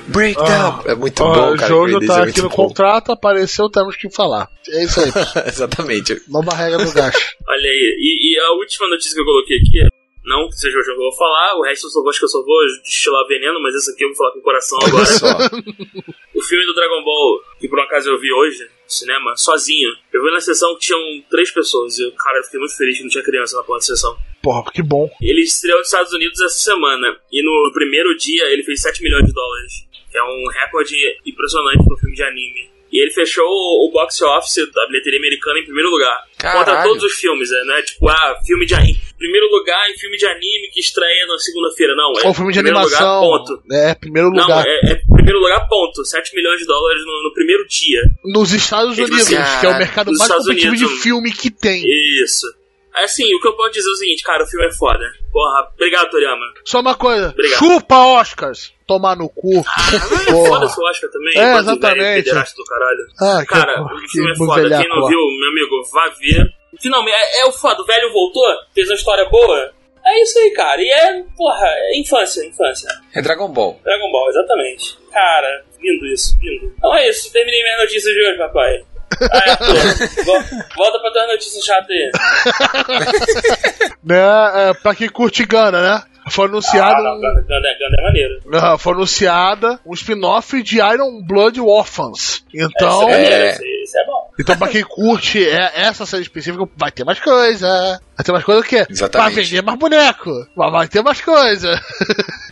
[0.08, 0.82] breakdown.
[0.86, 1.68] é muito Ó, bom, cara.
[1.68, 2.56] Jojo tá é aqui no bom.
[2.56, 4.48] contrato, apareceu, temos que falar.
[4.68, 5.10] É isso aí.
[5.46, 6.20] Exatamente.
[6.28, 7.18] Nova regra do gacha.
[7.48, 9.88] Olha aí, e, e a última notícia que eu coloquei aqui,
[10.24, 12.28] não que seja que eu vou falar, o resto eu só vou, acho que eu
[12.28, 15.06] só vou destilar veneno, mas esse aqui eu vou falar com o coração Olha agora.
[15.06, 15.38] só.
[16.40, 19.90] O filme do Dragon Ball, que por um acaso eu vi hoje no cinema, sozinho.
[20.10, 21.98] Eu vi na sessão que tinham três pessoas.
[21.98, 24.16] E, cara, eu fiquei muito feliz que não tinha criança na porra da sessão.
[24.42, 25.10] Porra, que bom.
[25.20, 27.14] Ele estreou nos Estados Unidos essa semana.
[27.30, 29.72] E no primeiro dia ele fez 7 milhões de dólares.
[30.10, 32.70] Que é um recorde impressionante para um filme de anime.
[32.92, 36.24] E ele fechou o box office da bilheteria americana em primeiro lugar.
[36.40, 36.88] Contra Caralho.
[36.88, 37.62] todos os filmes, né?
[37.64, 38.98] Não é tipo, ah, filme de anime.
[39.16, 41.94] Primeiro lugar em filme de anime que estreia na segunda-feira.
[41.94, 43.24] Não, é Ou filme de primeiro animação.
[43.24, 43.62] Lugar, ponto.
[43.72, 44.64] É, primeiro Não, lugar.
[44.66, 46.04] é, é primeiro lugar, ponto.
[46.04, 48.02] 7 milhões de dólares no, no primeiro dia.
[48.24, 51.02] Nos Estados Tipo Unidos, assim, que é o mercado nos mais Estados competitivo Unidos, de
[51.02, 51.82] filme que tem.
[52.22, 52.46] Isso.
[52.94, 55.04] Assim, o que eu posso dizer é o seguinte, cara, o filme é foda.
[55.32, 56.44] Porra, obrigado, Toriyama.
[56.64, 57.58] Só uma coisa, Obrigado.
[57.58, 58.72] chupa Oscars.
[58.86, 59.62] Tomar no cu.
[60.28, 60.48] Porra.
[60.48, 61.38] Foda-se o Oscar também.
[61.38, 62.24] É, velho exatamente.
[62.24, 63.06] pederasta do caralho.
[63.20, 64.62] Ah, Cara, que o filme é foda.
[64.62, 66.46] velhaco Quem não viu, meu amigo, vá ver.
[66.80, 67.80] Finalmente, é, é o foda.
[67.80, 68.42] O velho voltou,
[68.74, 69.72] fez uma história boa.
[70.04, 70.82] É isso aí, cara.
[70.82, 72.88] E é, porra, é infância, infância.
[73.14, 73.78] É Dragon Ball.
[73.84, 74.98] Dragon Ball, exatamente.
[75.12, 76.72] Cara, lindo isso, lindo.
[76.76, 78.84] Então é isso, terminei minha notícia de hoje, papai.
[80.76, 82.10] Volta pra tua notícia chata aí.
[84.02, 86.02] Né, é, pra quem curte Gana, né?
[86.30, 87.00] Foi anunciado.
[87.00, 88.40] Ah, não, Ganda, Ganda, Ganda é maneiro.
[88.54, 92.44] Ah, foi anunciada um spin-off de Iron Blood Orphans.
[92.54, 93.50] Então, Isso é, maneiro, é.
[93.50, 94.30] é bom.
[94.38, 98.00] então pra quem curte é, essa série específica, vai ter mais coisa.
[98.20, 98.86] Vai ter mais coisa o quê?
[98.90, 99.32] Exatamente.
[99.32, 100.30] Pra vender mais boneco.
[100.54, 101.80] Mas vai ter mais coisa.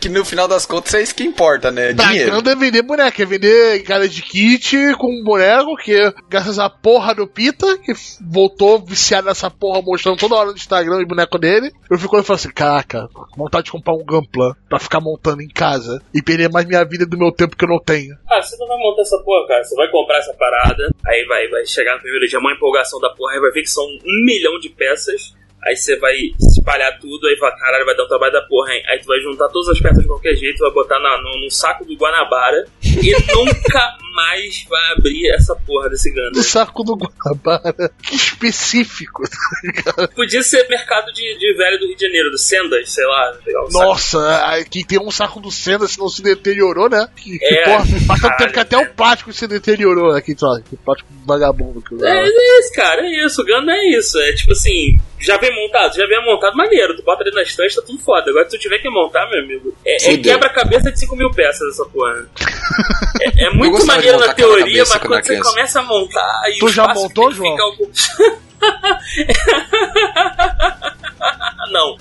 [0.01, 1.93] Que no final das contas é isso que importa, né?
[1.93, 2.31] Pra Dinheiro.
[2.31, 6.69] Ganda é vender boneco, é vender cara de kit com um boneco que, graças à
[6.69, 11.37] porra do Pita, que voltou viciado nessa porra, mostrando toda hora no Instagram o boneco
[11.37, 13.07] dele, eu fico olhando e falo assim: caraca,
[13.37, 17.05] vontade de comprar um Gunplan pra ficar montando em casa e perder mais minha vida
[17.05, 18.17] do meu tempo que eu não tenho.
[18.27, 19.63] Ah, você não vai montar essa porra, cara.
[19.63, 23.09] Você vai comprar essa parada, aí vai, vai chegar no primeiro dia, uma empolgação da
[23.11, 25.37] porra, aí vai ver que são um milhão de peças.
[25.65, 28.81] Aí você vai espalhar tudo, aí vai, caralho, vai dar um trabalho da porra, hein?
[28.87, 31.51] Aí tu vai juntar todas as peças de qualquer jeito, vai botar na, no, no
[31.51, 33.79] saco do Guanabara e nunca
[34.09, 36.43] jamais vai abrir essa porra desse Do Gundam.
[36.43, 37.91] saco do Guanabara.
[38.01, 39.23] Que específico.
[40.15, 43.37] Podia ser mercado de, de velho do Rio de Janeiro, do Sendas, sei lá.
[43.43, 43.85] pegar um saco.
[43.85, 47.07] Nossa, aqui tem um saco do Senna, se não se deteriorou, né?
[47.15, 47.85] Que, É, porra,
[48.19, 48.37] caralho.
[48.37, 50.47] tempo que até o plástico se deteriorou aqui, só.
[50.69, 53.41] Que plástico vagabundo que É, é isso, cara, é isso.
[53.41, 54.17] O Gundam é isso.
[54.19, 56.95] É tipo assim, já vem montado, já vem montado maneiro.
[56.95, 58.29] Tu bota ali na estante, tá tudo foda.
[58.29, 61.73] Agora, se tu tiver que montar, meu amigo, é, é quebra-cabeça de 5 mil peças
[61.73, 62.27] essa porra.
[63.21, 65.49] É, é Eu muito maneiro na teoria, mas quando você criança.
[65.49, 67.57] começa a montar e Tu o já montou, que João?
[67.59, 67.89] algum-
[71.71, 71.95] Não,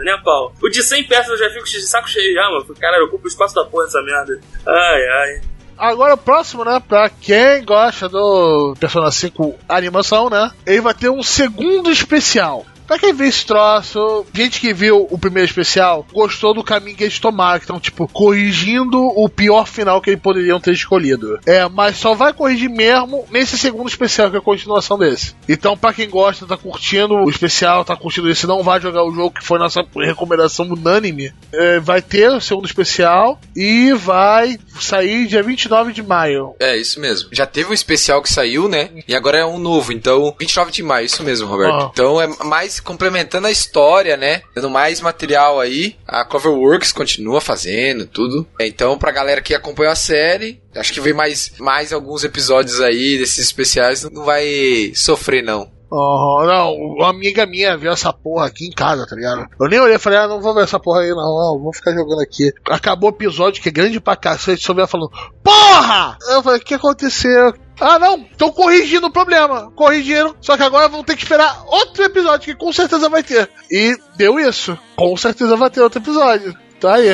[0.00, 0.52] nem a pau.
[0.62, 2.64] O de 100 peças eu já fico de saco cheio já, mano.
[2.80, 4.40] Caralho, ocupa o espaço da porra essa merda.
[4.66, 5.40] Ai, ai.
[5.76, 6.80] Agora o próximo, né?
[6.88, 10.50] Pra quem gosta do Persona 5 animação, né?
[10.66, 12.64] Ele vai ter um segundo especial.
[12.92, 17.04] Pra quem viu esse troço, gente que viu o primeiro especial, gostou do caminho que
[17.04, 21.40] eles tomaram, que estão, tipo, corrigindo o pior final que eles poderiam ter escolhido.
[21.46, 25.34] É, mas só vai corrigir mesmo nesse segundo especial, que é a continuação desse.
[25.48, 29.14] Então, pra quem gosta, tá curtindo o especial, tá curtindo esse, não vai jogar o
[29.14, 35.26] jogo, que foi nossa recomendação unânime, é, vai ter o segundo especial e vai sair
[35.26, 36.54] dia 29 de maio.
[36.60, 37.30] É, isso mesmo.
[37.32, 38.90] Já teve um especial que saiu, né?
[39.08, 41.84] E agora é um novo, então 29 de maio, isso mesmo, Roberto.
[41.84, 41.90] Ah.
[41.90, 44.42] Então é mais complementando a história, né?
[44.54, 45.96] Dando mais material aí.
[46.06, 48.46] A Cloverworks continua fazendo tudo.
[48.60, 53.18] Então, pra galera que acompanhou a série, acho que vem mais, mais alguns episódios aí
[53.18, 55.70] desses especiais, não vai sofrer, não.
[55.94, 59.46] Oh, não, uma amiga minha viu essa porra aqui em casa, tá ligado?
[59.60, 61.70] Eu nem olhei e falei, ah, não vou ver essa porra aí, não, não, vou
[61.70, 62.50] ficar jogando aqui.
[62.66, 65.12] Acabou o episódio, que é grande pra cacete, só veio falando,
[65.44, 66.16] porra!
[66.30, 67.52] Eu falei, o que aconteceu?
[67.80, 69.70] Ah, não, estão corrigindo o problema.
[69.74, 73.48] Corrigiram, só que agora vão ter que esperar outro episódio, que com certeza vai ter.
[73.70, 74.78] E deu isso.
[74.96, 76.56] Com certeza vai ter outro episódio.
[76.80, 77.10] Tá aí.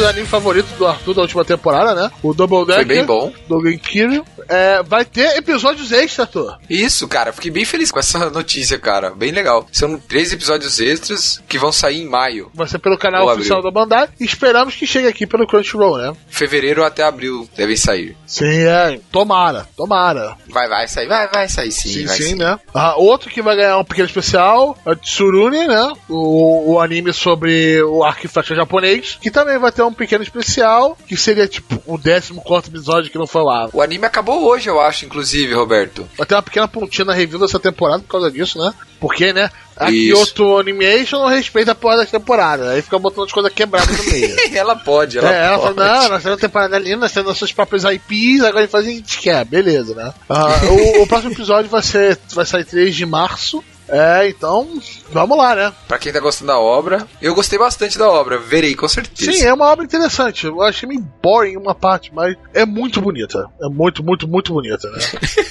[0.00, 2.10] Dos animes favoritos do Arthur da última temporada, né?
[2.22, 2.86] O Double Decker.
[2.86, 3.32] Foi bem bom.
[3.46, 4.24] Do Genkiryu.
[4.48, 6.58] É, vai ter episódios extra, Arthur.
[6.68, 9.10] Isso, cara, fiquei bem feliz com essa notícia, cara.
[9.10, 9.66] Bem legal.
[9.70, 12.50] São três episódios extras que vão sair em maio.
[12.54, 13.72] Vai ser pelo canal Ou oficial abril.
[13.72, 14.08] da Bandai.
[14.18, 16.12] E esperamos que chegue aqui pelo Crunchyroll, né?
[16.28, 18.16] Fevereiro até abril devem sair.
[18.26, 18.98] Sim, é.
[19.12, 20.36] Tomara, tomara.
[20.48, 22.58] Vai, vai sair, vai, vai sair sim, Sim, vai sim, né?
[22.74, 25.92] Ah, outro que vai ganhar um pequeno especial é o Tsurune, né?
[26.08, 29.18] O, o anime sobre o arco e flecha japonês.
[29.20, 30.96] Que também vai ter um pequeno especial.
[31.06, 33.68] Que seria tipo o 14 episódio que não foi lá.
[33.72, 36.08] O anime acabou hoje, eu acho, inclusive, Roberto.
[36.16, 38.72] Vai ter uma pequena pontinha na review dessa temporada por causa disso, né?
[38.98, 39.50] Porque, né?
[39.80, 40.34] A Isso.
[40.34, 42.72] Kyoto Animation não respeita a porra da temporada.
[42.72, 44.36] Aí fica botando as coisas quebradas no meio.
[44.54, 45.74] ela pode, ela é, ela pode.
[45.74, 48.84] fala, não, nós temos temporada linda, nós temos nossos próprios IPs, agora a gente faz
[48.84, 50.12] o que a gente quer, beleza, né?
[50.28, 53.64] Ah, o, o próximo episódio vai ser vai sair 3 de março.
[53.90, 54.68] É, então,
[55.10, 55.72] vamos lá, né?
[55.88, 59.32] Pra quem tá gostando da obra, eu gostei bastante da obra, verei com certeza.
[59.32, 60.46] Sim, é uma obra interessante.
[60.46, 63.48] Eu achei meio boring em uma parte, mas é muito bonita.
[63.60, 64.98] É muito, muito, muito bonita, né?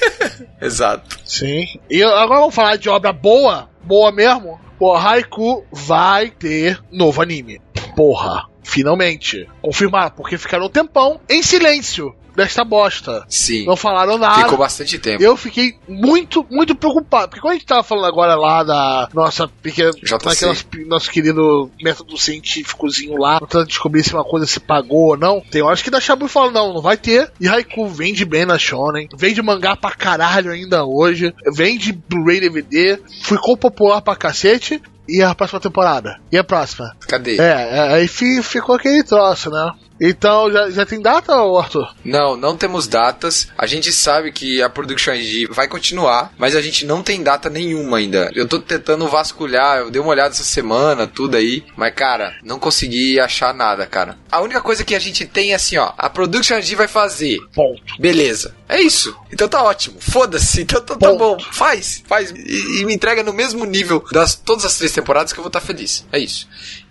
[0.62, 1.20] Exato.
[1.26, 1.66] Sim.
[1.90, 4.60] E agora vamos falar de obra boa, boa mesmo.
[4.78, 7.62] Pô, Haiku vai ter novo anime.
[7.96, 9.48] Porra, finalmente.
[9.62, 13.24] Confirmado, porque ficaram um tempão em silêncio desta bosta.
[13.28, 13.66] Sim.
[13.66, 14.44] Não falaram nada.
[14.44, 15.22] Ficou bastante tempo.
[15.24, 17.30] Eu fiquei muito, muito preocupado.
[17.30, 19.92] Porque quando a gente tava falando agora lá da nossa pequena.
[19.92, 20.18] JC.
[20.18, 25.18] daquele Nosso, nosso querido método científicozinho lá, tentando descobrir se uma coisa se pagou ou
[25.18, 25.42] não.
[25.42, 27.32] Tem horas que da Shabu fala, não, não vai ter.
[27.40, 29.08] E Haiku vende bem na Shonen.
[29.18, 31.34] Vende mangá pra caralho ainda hoje.
[31.54, 33.00] Vende Blu-ray DVD.
[33.24, 34.82] Ficou popular pra cacete.
[35.12, 36.20] E a próxima temporada?
[36.32, 36.96] E a próxima?
[37.08, 37.38] Cadê?
[37.38, 39.72] É, é, aí fi- ficou aquele troço, né?
[40.00, 41.94] Então, já, já tem data, Arthur?
[42.04, 43.50] Não, não temos datas.
[43.58, 47.50] A gente sabe que a Production IG vai continuar, mas a gente não tem data
[47.50, 48.32] nenhuma ainda.
[48.34, 52.60] Eu tô tentando vasculhar, eu dei uma olhada essa semana, tudo aí, mas cara, não
[52.60, 54.18] consegui achar nada, cara.
[54.32, 57.40] A única coisa que a gente tem é assim, ó, a Production IG vai fazer.
[57.54, 57.82] Ponto.
[58.00, 58.56] Beleza.
[58.68, 59.16] É isso.
[59.34, 59.98] Então tá ótimo.
[60.00, 60.62] Foda-se.
[60.62, 61.40] Então tá, tá bom.
[61.52, 62.04] Faz.
[62.08, 62.32] Faz.
[62.32, 65.50] E, e me entrega no mesmo nível das todas as três temporadas que eu vou
[65.50, 66.06] estar feliz.
[66.12, 66.48] É isso.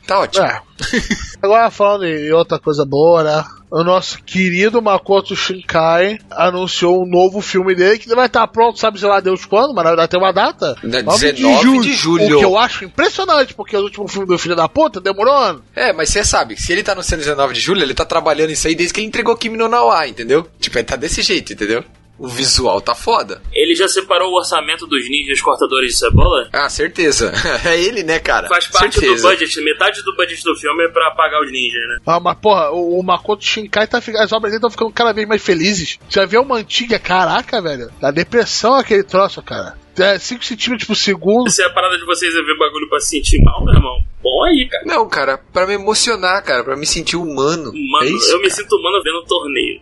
[0.08, 0.42] Tá ótimo.
[0.46, 0.62] É.
[1.42, 3.44] Agora falando em outra coisa boa, né?
[3.70, 8.98] O nosso querido Makoto Shinkai anunciou um novo filme dele que vai estar pronto, sabe,
[8.98, 10.74] sei lá, Deus quando, mas verdade tem uma data.
[10.82, 12.36] Na 9 19 de julho.
[12.36, 15.62] O que eu acho impressionante, porque o último filme do Filho da Puta demorou ano.
[15.76, 18.66] É, mas você sabe, se ele tá no 19 de julho, ele tá trabalhando isso
[18.66, 20.48] aí desde que ele entregou Kimi no Nawa, entendeu?
[20.58, 21.84] Tipo, ele tá desse jeito, entendeu?
[22.18, 23.40] O visual tá foda.
[23.52, 26.48] Ele já separou o orçamento dos ninjas cortadores de cebola?
[26.52, 27.32] Ah, certeza.
[27.68, 28.48] É ele, né, cara?
[28.48, 29.22] Faz parte certeza.
[29.28, 31.98] do budget, metade do budget do filme é pra pagar os ninjas, né?
[32.06, 34.22] Ah, mas porra, o, o Makoto Shinkai tá ficando.
[34.22, 35.98] As obras dele estão ficando cada vez mais felizes.
[36.08, 37.90] Já viu uma antiga, caraca, velho.
[38.00, 39.76] Da depressão aquele troço, cara.
[39.98, 41.50] É 5 centímetros por segundo.
[41.50, 44.44] Se a parada de vocês é ver bagulho pra se sentir mal, meu irmão, bom
[44.44, 44.84] aí, cara.
[44.86, 47.72] Não, cara, pra me emocionar, cara, pra me sentir humano.
[47.74, 48.54] Mano, é isso, eu me cara.
[48.54, 49.80] sinto humano vendo um torneio.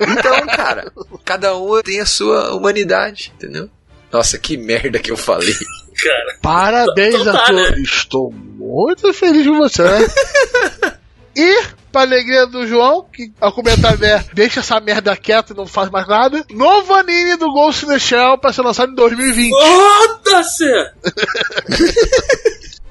[0.00, 0.92] Então, cara,
[1.24, 3.68] cada um tem a sua humanidade, entendeu?
[4.12, 5.54] Nossa, que merda que eu falei.
[6.02, 7.54] Cara, Parabéns, Então tá, Arthur.
[7.54, 7.80] né?
[7.82, 9.82] Estou muito feliz com você.
[11.36, 15.66] e, pra alegria do João, que ao comentário é deixa essa merda quieta e não
[15.66, 16.44] faz mais nada.
[16.50, 19.50] Novo anime do Ghost in the Shell pra ser lançado em 2020.
[19.50, 20.64] foda-se!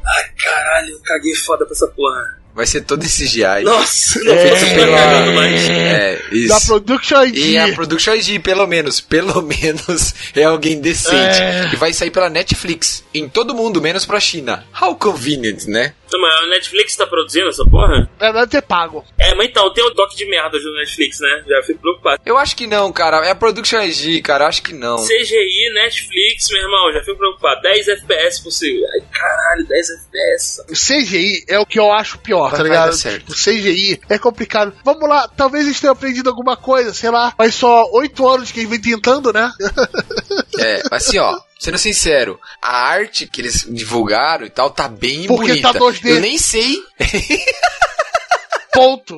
[0.10, 2.38] Ai, caralho, eu caguei foda pra essa porra.
[2.58, 3.44] Vai ser todo esse GI.
[3.64, 4.50] Nossa, não É.
[4.50, 5.70] cagando mais.
[5.70, 6.16] É,
[6.48, 6.66] Da isso.
[6.66, 7.38] Production ID.
[7.38, 11.40] E a Production IG, pelo menos, pelo menos é alguém decente.
[11.40, 11.70] É.
[11.72, 13.04] E vai sair pela Netflix.
[13.14, 14.66] Em todo mundo, menos pra China.
[14.82, 15.94] How convenient, né?
[16.12, 18.10] Não, mas a Netflix tá produzindo essa porra?
[18.20, 19.06] É, deve ter pago.
[19.18, 21.44] É, mas então, tem um doc de merda do Netflix, né?
[21.48, 22.22] Já fico preocupado.
[22.26, 23.26] Eu acho que não, cara.
[23.26, 24.46] É a Production IG, cara.
[24.46, 24.98] Eu acho que não.
[24.98, 27.62] CGI, Netflix, meu irmão, já fico preocupado.
[27.62, 28.86] 10 FPS segundo.
[28.94, 30.62] Ai, caralho, 10 FPS.
[30.70, 32.94] O CGI é o que eu acho pior, tá vai ligado?
[32.94, 33.30] certo.
[33.30, 34.74] O CGI é complicado.
[34.84, 37.34] Vamos lá, talvez eles tenham aprendido alguma coisa, sei lá.
[37.38, 39.52] Mas só oito anos que eles vêm tentando, né?
[40.60, 41.38] É, assim, ó.
[41.60, 45.74] Sendo sincero, a arte que eles divulgaram e tal tá bem Porque bonita.
[45.74, 46.06] tá 2D.
[46.10, 46.78] Eu nem sei,
[48.74, 49.18] Ponto.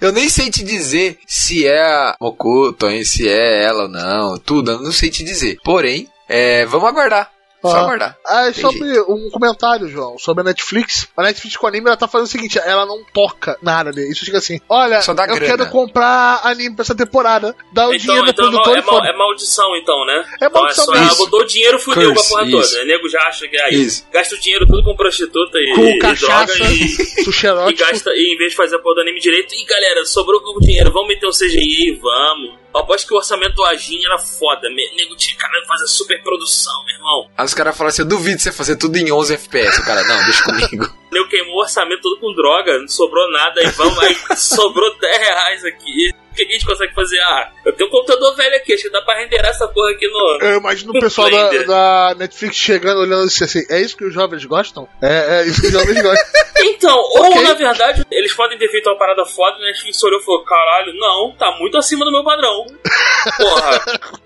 [0.00, 4.38] eu nem sei te dizer se é a Mokuto, hein, se é ela ou não,
[4.38, 5.58] tudo, eu não sei te dizer.
[5.64, 7.30] Porém, é, vamos aguardar.
[7.64, 7.80] Só Ah.
[7.80, 8.18] aguardar.
[8.26, 11.08] Ah, Tem sobre um comentário, João, sobre a Netflix.
[11.16, 14.10] A Netflix com anime, ela tá fazendo o seguinte, ela não toca nada dele.
[14.12, 15.40] Isso fica assim, olha, eu grana.
[15.40, 17.54] quero comprar anime pra essa temporada.
[17.72, 20.24] Dá o Então, dinheiro do então é, mal- produtor é, mal- é maldição, então, né?
[20.42, 22.70] É maldição então é só, ah, botou o dinheiro, fudeu Curse, com a porra isso.
[22.70, 22.82] toda.
[22.82, 24.06] O nego já acha que aí Isso.
[24.12, 28.34] gasta o dinheiro tudo com prostituta e, Com e cachaça, droga e, e gasta, e
[28.34, 31.08] em vez de fazer a porra do anime direito, e galera, sobrou pouco dinheiro, vamos
[31.08, 32.63] meter um CGI vamos.
[32.74, 34.68] Eu aposto que o orçamento do Agin era foda.
[34.68, 37.30] Me- Nego tinha cara de fazer super produção, meu irmão.
[37.36, 39.80] Aí os caras falam assim, eu duvido você fazer tudo em 11 FPS.
[39.80, 40.92] O cara, não, deixa comigo.
[41.12, 45.18] Nego queimou o orçamento todo com droga, não sobrou nada, aí vamos, aí sobrou 10
[45.18, 46.10] reais aqui.
[46.34, 47.16] O que a gente consegue fazer?
[47.20, 50.08] Ah, eu tenho um computador velho aqui, acho que dá pra renderar essa porra aqui
[50.08, 50.38] no.
[50.42, 54.12] Eu imagino o pessoal da, da Netflix chegando olhando assim, assim, é isso que os
[54.12, 54.88] jovens gostam?
[55.00, 56.24] É, é isso que os jovens gostam.
[56.66, 60.18] Então, ou na verdade, eles podem ter feito uma parada foda e a Netflix olhou
[60.20, 62.64] e falou: caralho, não, tá muito acima do meu padrão.
[63.36, 63.80] Porra,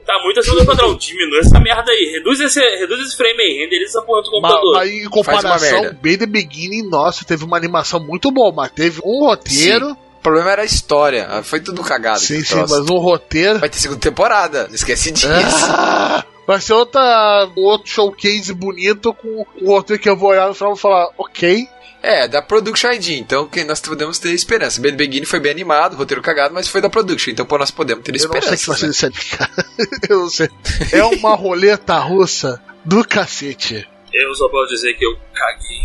[0.06, 0.96] tá muito acima do meu padrão.
[0.96, 4.52] Diminui essa merda aí, reduz esse, reduz esse frame aí, renderiza essa porra do Mas,
[4.52, 4.74] computador.
[4.74, 5.94] mas em comparação.
[6.00, 9.96] Bem The Beginning, nossa, teve uma animação muito boa, mas teve um roteiro.
[10.18, 11.42] O problema era a história.
[11.44, 12.18] Foi tudo cagado.
[12.20, 12.74] Sim, sim, troço.
[12.74, 13.60] mas um roteiro.
[13.60, 15.28] Vai ter segunda temporada, não esquece disso.
[15.70, 20.54] Ah, vai ser outra, outro showcase bonito com um roteiro que eu vou olhar no
[20.54, 21.68] final e vou falar, ok.
[22.00, 24.80] É, da Production ID, então que nós podemos ter esperança.
[24.80, 28.04] Bad Begin foi bem animado, roteiro cagado, mas foi da Production, então pô, nós podemos
[28.04, 28.56] ter Eu não sei esperança.
[28.56, 29.88] que vai ser né?
[30.08, 30.48] Eu não sei.
[30.92, 33.88] É uma roleta russa do cacete.
[34.12, 35.80] Eu só posso dizer que eu caguei.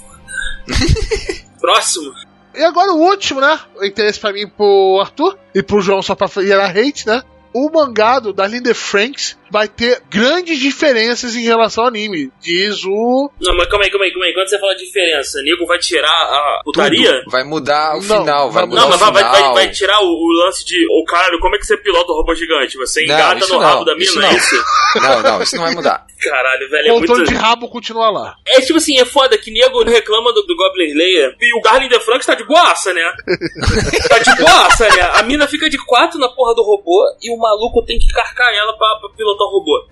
[0.00, 1.44] Foda.
[1.60, 2.12] Próximo.
[2.54, 3.58] E agora o último, né?
[3.76, 7.22] O interesse pra mim pro Arthur e pro João só pra gerar hate, né?
[7.52, 12.28] O mangá do Darlene Franks vai ter grandes diferenças em relação ao anime.
[12.40, 13.30] Diz o.
[13.40, 14.34] Não, mas calma aí, calma aí, calma aí.
[14.34, 17.20] Quando você fala diferença, nego vai tirar a putaria?
[17.20, 17.30] Tudo.
[17.30, 19.54] Vai mudar o Não, final, vai mudar Não, o mas vai, vai, final.
[19.54, 20.84] vai, vai tirar o, o lance de.
[20.90, 22.76] Ô caralho, como é que você pilota o robô gigante?
[22.78, 24.34] Você Não, engata no não, rabo da isso mina, não.
[24.34, 24.54] é isso?
[24.94, 26.06] Não, não, isso não vai mudar.
[26.22, 27.24] Caralho, velho, é O muito.
[27.24, 28.36] de rabo continua lá.
[28.46, 31.88] É tipo assim, é foda que nego reclama do, do Goblin Slayer e o Darling
[31.88, 33.02] the Franks tá de boaça, né?
[34.08, 35.02] tá de boaça, né?
[35.14, 38.54] A mina fica de quatro na porra do robô e o maluco tem que carcar
[38.54, 39.86] ela pra, pra pilotar o robô.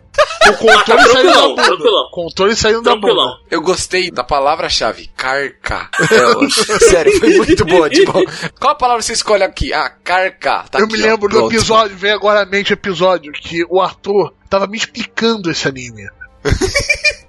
[0.49, 1.63] O controle saindo da bunda.
[1.65, 2.11] tranquilão.
[2.11, 3.27] Controle saindo da Tranquilão.
[3.29, 3.41] bunda.
[3.51, 5.89] Eu gostei da palavra-chave, carca.
[6.37, 6.49] Ó,
[6.91, 7.89] sério, foi muito boa.
[7.89, 8.13] Tipo,
[8.61, 9.73] qual a palavra você escolhe aqui?
[9.73, 10.65] Ah, carca.
[10.71, 11.55] Tá eu aqui, me ó, lembro do pronto.
[11.55, 16.07] episódio, vem agora à mente o episódio, que o Arthur tava me explicando esse anime.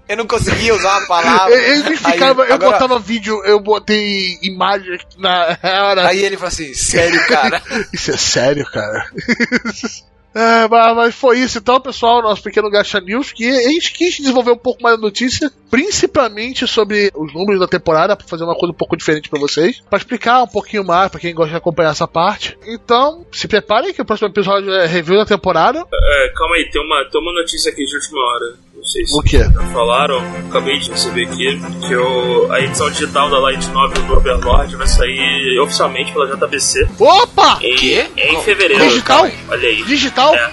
[0.06, 1.56] Eu não conseguia usar uma palavra.
[1.56, 6.08] Ele, me explicava, Aí, eu agora- botava vídeo, eu botei imagem na hora.
[6.10, 7.62] Aí ele falou assim, sério, cara.
[7.94, 9.08] Isso é sério, cara.
[10.36, 14.52] É, mas, foi isso então, pessoal, nosso pequeno Gacha News, que a gente quis desenvolver
[14.52, 18.72] um pouco mais a notícia, principalmente sobre os números da temporada, pra fazer uma coisa
[18.72, 21.90] um pouco diferente pra vocês, pra explicar um pouquinho mais pra quem gosta de acompanhar
[21.90, 22.56] essa parte.
[22.68, 25.80] Então, se preparem que o próximo episódio é review da temporada.
[25.92, 28.54] É, calma aí, tem uma, tem uma notícia aqui de última hora.
[28.76, 29.38] Não sei se O quê?
[29.40, 30.18] já falaram,
[30.50, 34.88] acabei de receber aqui, que o, a edição digital da Light Novel do Overlord vai
[34.88, 37.60] sair oficialmente pela JBC Opa!
[37.62, 38.06] em, Quê?
[38.18, 38.84] em fevereiro.
[38.84, 39.22] Digital?
[39.22, 39.34] calma.
[39.50, 39.84] Olha aí.
[39.84, 40.36] Digital?
[40.36, 40.52] É,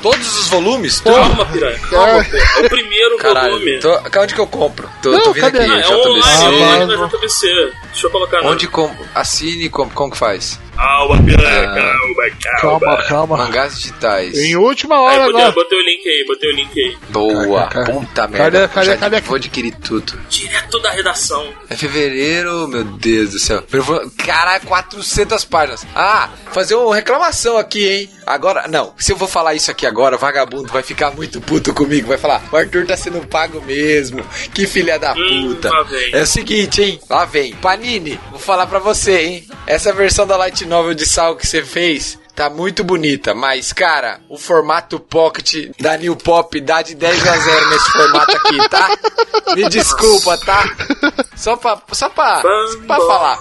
[0.00, 1.00] todos os volumes?
[1.00, 1.78] Calma, piranha.
[1.90, 2.36] Calma, pô.
[2.36, 3.78] É o primeiro Caralho, volume.
[3.80, 4.61] tô, onde que eu compro?
[4.70, 5.58] Tô, Não, tô vindo cadê?
[5.60, 5.94] aqui, Ah, é JBC.
[6.08, 7.72] online, é Ah, online mas- na JBC.
[7.92, 8.40] Deixa eu colocar.
[8.44, 9.06] Onde compro?
[9.14, 10.58] Assine, compro, como que faz?
[10.74, 11.74] Calma, piranha, Ah.
[11.74, 12.80] calma, calma.
[12.80, 13.36] Calma, calma.
[13.36, 14.38] Mangás digitais.
[14.38, 15.52] Em última Aí, hora botei, agora.
[15.52, 16.96] botei o link aí, botei o link aí.
[17.10, 18.68] Boa, Cadê, puta cadê, merda.
[18.68, 19.20] cadê, Já cadê?
[19.20, 20.18] vou adquirir tudo.
[20.30, 21.46] Direto da redação.
[21.68, 23.62] É fevereiro, meu Deus do céu.
[24.16, 25.86] Caralho, 400 páginas.
[25.94, 28.10] Ah, fazer uma reclamação aqui, hein?
[28.26, 31.74] Agora, não, se eu vou falar isso aqui agora, o vagabundo vai ficar muito puto
[31.74, 32.08] comigo.
[32.08, 34.24] Vai falar, o Arthur tá sendo pago mesmo.
[34.54, 35.70] Que filha da Hum, puta.
[35.84, 36.10] vem.
[36.14, 37.00] É o seguinte, hein?
[37.08, 37.54] Lá vem.
[37.56, 39.48] Panini, vou falar pra você, hein?
[39.66, 42.18] Essa versão da Light Novel de Sal que você fez.
[42.34, 47.36] Tá muito bonita, mas cara, o formato Pocket da New Pop dá de 10 a
[47.36, 48.88] 0 nesse formato aqui, tá?
[49.54, 50.64] Me desculpa, tá?
[51.36, 53.38] Só pra, só pra, só pra falar.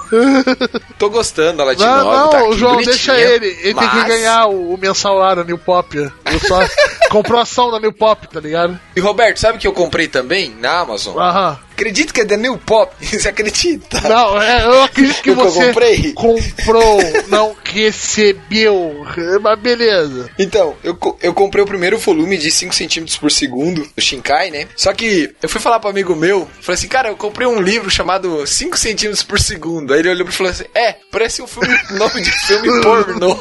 [1.00, 3.48] Tô gostando da Light Não, Novel, não, tá aqui João, deixa ele.
[3.48, 5.96] Ele tem que mas- ganhar o, o mensal lá da New Pop.
[5.98, 6.12] Eu
[6.46, 6.60] só
[7.10, 8.78] comprou ação da New Pop, tá ligado?
[8.94, 11.18] E Roberto, sabe o que eu comprei também na Amazon?
[11.18, 11.58] Aham.
[11.74, 14.02] Acredito que é da New Pop, você acredita?
[14.02, 16.14] Não, é, eu acredito que O que eu você comprei?
[16.14, 19.06] comprou, não recebeu.
[19.42, 20.30] Mas beleza.
[20.38, 24.68] Então, eu, eu comprei o primeiro volume de 5 centímetros por segundo do Shinkai, né?
[24.76, 27.90] Só que eu fui falar pro amigo meu, falei assim, cara, eu comprei um livro
[27.90, 29.94] chamado 5 centímetros por segundo.
[29.94, 33.40] Aí ele olhou e falou assim, é, parece um filme, nome de filme pornô.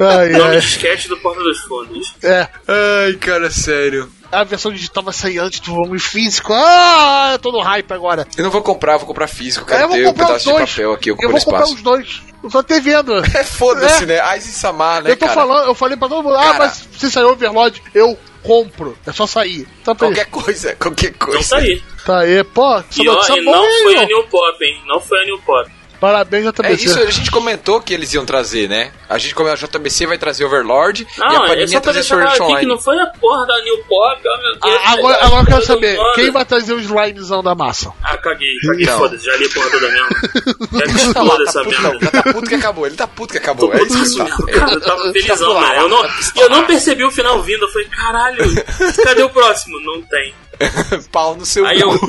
[0.00, 0.60] Ai, Nome ai.
[0.60, 2.14] de sketch do Porta dos Fundos.
[2.22, 4.10] É, Ai, cara, sério.
[4.34, 6.52] A versão digital vai sair antes do volume físico.
[6.52, 8.26] Ah, eu tô no hype agora.
[8.36, 9.86] Eu não vou comprar, vou comprar físico, eu cara.
[9.86, 10.70] vou Tem um comprar os pedaço de dois.
[10.70, 11.74] papel aqui, eu ocupa vou comprar espaço.
[11.74, 12.22] os dois.
[12.42, 13.12] Eu só te vendo.
[13.34, 14.06] É, foda-se, É.
[14.06, 14.20] né?
[14.20, 15.40] Aizen Samar, né, eu tô cara?
[15.40, 16.58] falando, eu falei pra todo mundo, ah, Cara.
[16.58, 18.98] mas se sair Overlord, eu compro.
[19.06, 19.66] É só sair.
[19.82, 21.38] Tá, Qualquer coisa, qualquer coisa.
[21.40, 21.82] Então tá aí.
[22.04, 22.82] tá aí, pô.
[22.98, 24.04] E, ó, notícia e boa, não foi a?
[24.06, 24.82] New Pop, hein?
[24.86, 25.70] Não foi a New Pop.
[26.04, 26.84] Parabéns, É JBC.
[26.86, 28.92] isso, a gente comentou que eles iam trazer, né?
[29.08, 31.80] A gente, como a JBC vai trazer Overlord e a Não, é Panini só ia
[31.80, 32.68] trazer Sword Art aqui que Online.
[32.68, 34.80] não foi a porra da New Pop, oh meu Deus.
[34.84, 37.92] Ah, agora, agora eu quero saber, quem vai trazer o slimezão da massa?
[38.02, 38.98] Ah, caguei, caguei, Então.
[38.98, 40.08] foda-se, já li a porra toda mesmo.
[40.74, 42.04] Já Tá exploda lá, tá essa puto, não, merda.
[42.04, 43.72] já tá puto que acabou, ele tá puto que acabou.
[43.74, 44.52] É isso que tá.
[44.58, 45.78] Cara, eu tava felizão, Tá né?
[45.80, 47.64] Eu não, e eu não percebi o final vindo.
[47.64, 48.64] Eu falei, caralho,
[49.04, 49.80] cadê o próximo?
[49.80, 50.34] Não tem.
[51.12, 51.98] Pau no seu Aí eu.
[51.98, 52.06] cu.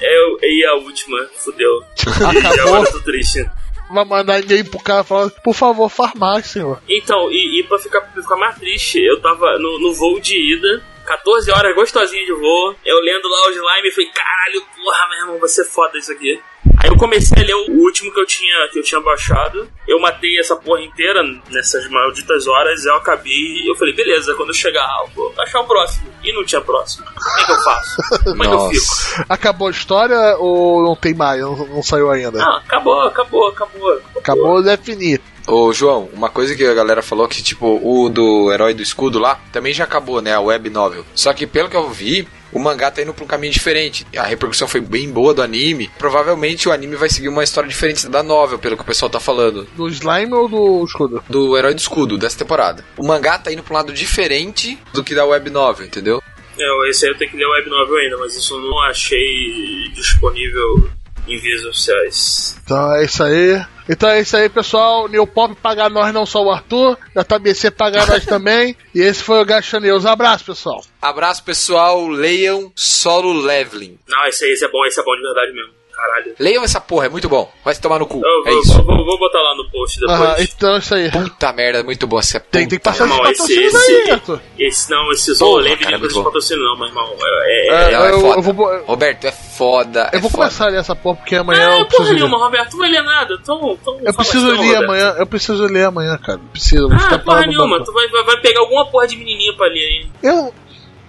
[0.00, 1.70] eu e a última, fudeu.
[2.06, 2.50] E Acabou.
[2.74, 3.48] agora eu tô triste.
[3.90, 6.82] Vai mandar e-mail pro cara falando, por favor, farmácia, senhor.
[6.88, 10.36] Então, e, e pra, ficar, pra ficar mais triste, eu tava no, no voo de
[10.36, 15.08] ida, 14 horas gostosinho de voo, eu lendo lá o slime e falei, caralho, porra,
[15.10, 16.40] meu irmão, vai ser foda isso aqui.
[16.78, 19.68] Aí eu comecei a ler o último que eu tinha, que eu tinha baixado.
[19.86, 22.84] Eu matei essa porra inteira nessas malditas horas.
[22.84, 26.06] Eu acabei e eu falei, beleza, quando eu chegar, eu vou baixar o próximo.
[26.22, 27.06] E não tinha próximo.
[27.06, 27.96] Como é que eu faço?
[28.24, 29.24] Como é que eu fico?
[29.28, 31.40] Acabou a história ou não tem mais?
[31.40, 32.42] Não, não saiu ainda?
[32.42, 34.00] Ah, acabou, acabou, acabou.
[34.16, 35.20] Acabou de definir.
[35.46, 39.20] Ô, João, uma coisa que a galera falou que, tipo, o do Herói do Escudo
[39.20, 40.34] lá também já acabou, né?
[40.34, 41.04] A web novel.
[41.14, 44.06] Só que, pelo que eu vi, o mangá tá indo pra um caminho diferente.
[44.16, 45.90] A repercussão foi bem boa do anime.
[45.98, 49.20] Provavelmente o anime vai seguir uma história diferente da novel, pelo que o pessoal tá
[49.20, 49.66] falando.
[49.76, 51.22] Do slime ou do escudo?
[51.28, 52.84] Do Herói do Escudo, dessa temporada.
[52.96, 56.22] O mangá tá indo pra um lado diferente do que da web novel, entendeu?
[56.58, 58.78] É, esse aí eu tenho que ler o web novel ainda, mas isso eu não
[58.80, 60.90] achei disponível
[61.26, 62.58] em vias oficiais.
[62.64, 63.64] Então é isso aí.
[63.88, 65.08] Então é isso aí, pessoal.
[65.08, 66.98] New Pop pagar nós, não só o Arthur.
[67.14, 68.76] JBC pagar nós também.
[68.94, 70.04] E esse foi o Gacha News.
[70.04, 70.84] Abraço, pessoal.
[71.00, 72.06] Abraço, pessoal.
[72.08, 73.98] Leiam Solo Leveling.
[74.08, 75.72] Não, esse aí esse é bom, esse é bom de verdade mesmo.
[75.96, 76.34] Caralho.
[76.38, 77.50] Leiam essa porra, é muito bom.
[77.64, 78.20] Vai se tomar no cu.
[78.22, 78.82] Eu É vou, isso.
[78.82, 80.20] vou, vou- botar lá no post depois.
[80.20, 81.10] Aham, então é isso aí.
[81.10, 82.18] Puta merda, muito bom.
[82.18, 85.76] Essa Tem, tem que passar Irmão, esse, patrocínios esse, aí, esse não, esse Solo Leve
[85.76, 86.24] cara, não muito precisa bom.
[86.24, 87.14] patrocínio não, meu irmão.
[87.18, 88.36] É, É, é, Não, é eu, foda.
[88.38, 90.10] eu vou, Roberto, é foda.
[90.12, 90.42] eu é vou foda.
[90.44, 92.14] começar a ler essa porra porque amanhã não, eu porra preciso ler.
[92.16, 93.38] nenhuma, Roberto, tu vai ler nada.
[93.40, 94.84] Então, então Eu preciso então, ler Roberto.
[94.84, 95.14] amanhã.
[95.18, 96.40] Eu preciso ler amanhã, cara.
[96.52, 96.88] Preciso.
[96.92, 99.78] Ah, ficar porra nenhuma, tu vai, vai, vai pegar alguma porra de menininha pra ler
[99.80, 100.06] aí.
[100.22, 100.52] Eu.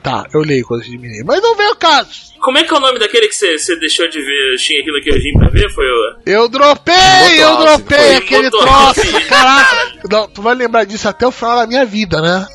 [0.07, 1.25] Tá, eu leio coisas de menino.
[1.25, 2.27] Mas não vem o caso.
[2.39, 5.01] Como é que é o nome daquele que você deixou de ver, tinha aqui no
[5.01, 5.69] Kyojin pra ver?
[5.73, 6.15] Foi o...
[6.25, 6.95] Eu dropei!
[7.37, 9.01] Eu dropei aquele troço!
[9.27, 9.93] Caraca!
[10.09, 12.47] Não, tu vai lembrar disso até o final da minha vida, né?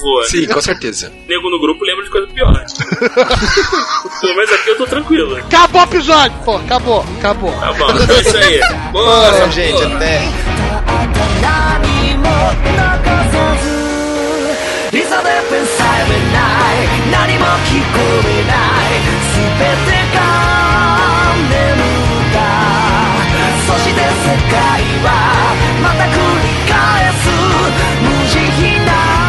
[0.00, 0.24] Foi.
[0.24, 1.12] Sim, com certeza.
[1.28, 2.52] Nego no grupo lembra de coisa pior.
[4.20, 5.36] Pelo menos aqui eu tô tranquilo.
[5.36, 6.36] Acabou o episódio!
[6.44, 7.52] Pô, acabou, acabou.
[7.52, 8.60] Tá bom, então é isso aí.
[8.90, 9.82] Boa, Valeu, gente.
[9.84, 10.22] Até.
[14.86, 16.38] 何も残さずいざでペンさえな
[16.74, 16.86] い。
[17.10, 19.02] 何も聞こえない。
[19.34, 20.18] 全てが
[21.50, 22.36] 眠った。
[23.66, 24.54] そして世界
[25.02, 25.06] は
[25.82, 26.74] また繰り返
[27.12, 27.24] す。
[28.02, 29.25] 無慈悲な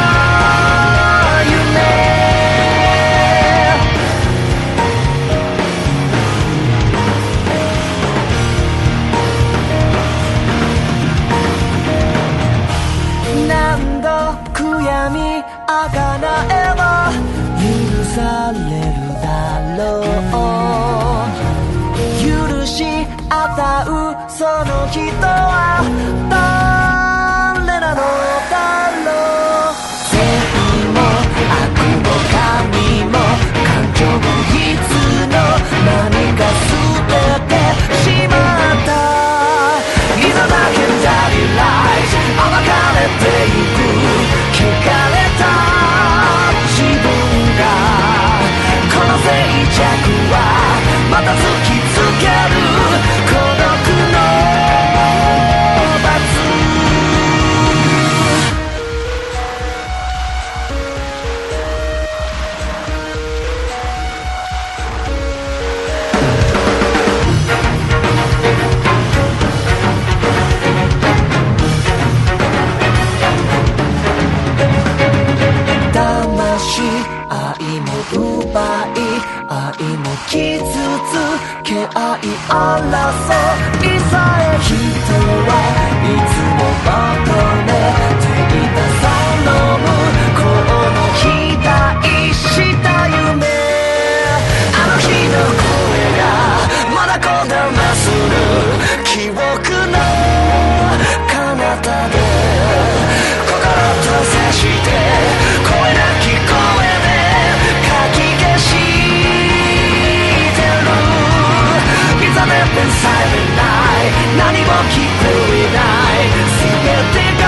[112.87, 113.61] いざね天才でな
[114.01, 114.15] い。
[114.37, 115.79] 何も聞こえな
[116.15, 116.31] い。
[116.57, 116.71] 全
[117.11, 117.45] てが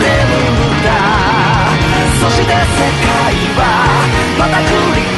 [0.00, 0.06] 眠
[0.38, 0.88] った
[2.20, 3.12] そして世界
[3.56, 3.60] は
[4.38, 4.62] また繰
[4.94, 5.13] り返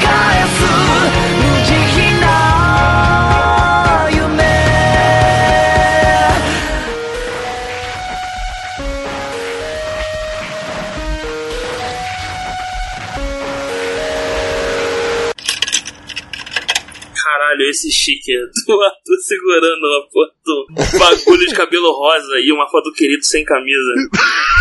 [17.71, 18.33] esse chique
[18.67, 20.67] do Arthur segurando uma porra do
[20.99, 23.93] bagulho de cabelo rosa e uma foto do querido sem camisa.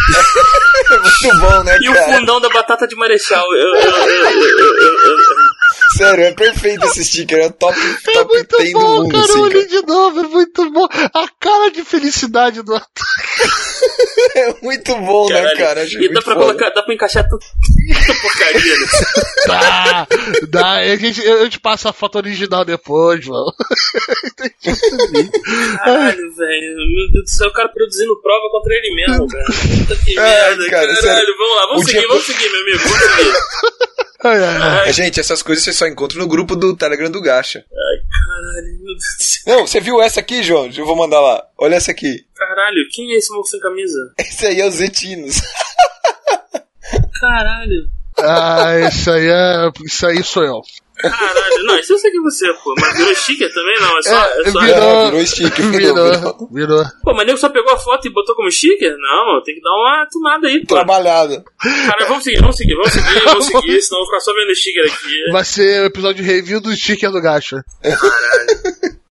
[0.87, 2.13] É muito bom, né, E o cara?
[2.13, 3.43] fundão da batata de marechal.
[3.55, 5.17] Eu, eu, eu-
[5.97, 7.39] Sério, é perfeito esse sticker.
[7.39, 9.23] É o top, É top muito 10 do bom, mundo, cara.
[9.23, 9.47] assim, Eu cara.
[9.55, 10.87] olhei de novo, é muito bom.
[10.91, 12.89] A cara de felicidade do Arthur.
[14.35, 15.57] É muito bom, né, Caralho.
[15.57, 15.83] cara?
[15.83, 16.45] Acho e dá pra foda.
[16.47, 17.45] colocar, dá pra encaixar tanta
[18.21, 19.05] porcaria nisso.
[19.47, 20.07] Dá,
[20.49, 20.71] dá.
[20.79, 23.53] A gente, eu te passo a foto original depois, mano.
[25.83, 26.75] Caralho, velho.
[26.77, 29.45] Meu Deus do céu, o cara produzindo prova contra ele mesmo, cara.
[29.45, 31.01] Puta que É, merda, cara, caralho.
[31.01, 31.35] sério.
[31.37, 32.79] Vamos lá, vamos O seguir, dia- vamos seguir, meu amigo.
[32.79, 33.33] Vamos seguir.
[34.27, 34.89] Ai, ai, ai.
[34.89, 37.63] É, Gente, essas coisas você só encontra no grupo do Telegram do Gacha.
[37.69, 39.55] Caralho, meu Deus do céu.
[39.55, 40.69] Não, você viu essa aqui, João?
[40.75, 41.45] Eu vou mandar lá.
[41.57, 42.25] Olha essa aqui.
[42.35, 44.13] Caralho, quem é esse moço sem camisa?
[44.17, 45.35] Esse aí é o Zetinos.
[47.19, 47.87] Caralho.
[48.17, 49.71] Ah, isso aí é.
[49.85, 50.61] Isso aí sou eu.
[50.97, 52.73] Caralho, não, isso eu sei que você, pô.
[52.79, 53.97] Mas virou sticker também, não?
[53.97, 54.15] É só.
[54.15, 54.59] É, só...
[54.59, 54.83] virou.
[54.83, 56.85] É, virou sticker, virou, virou.
[57.03, 58.95] Pô, mas nego só pegou a foto e botou como sticker?
[58.97, 60.75] Não, tem que dar uma tunada aí, pô.
[60.75, 61.43] Trabalhado.
[61.61, 64.55] Cara, vamos seguir, vamos seguir, vamos seguir, vamos seguir, senão eu vou ficar só vendo
[64.55, 65.31] sticker aqui.
[65.31, 67.63] Vai ser o episódio de review do sticker do Gacha.
[67.81, 68.84] Caralho.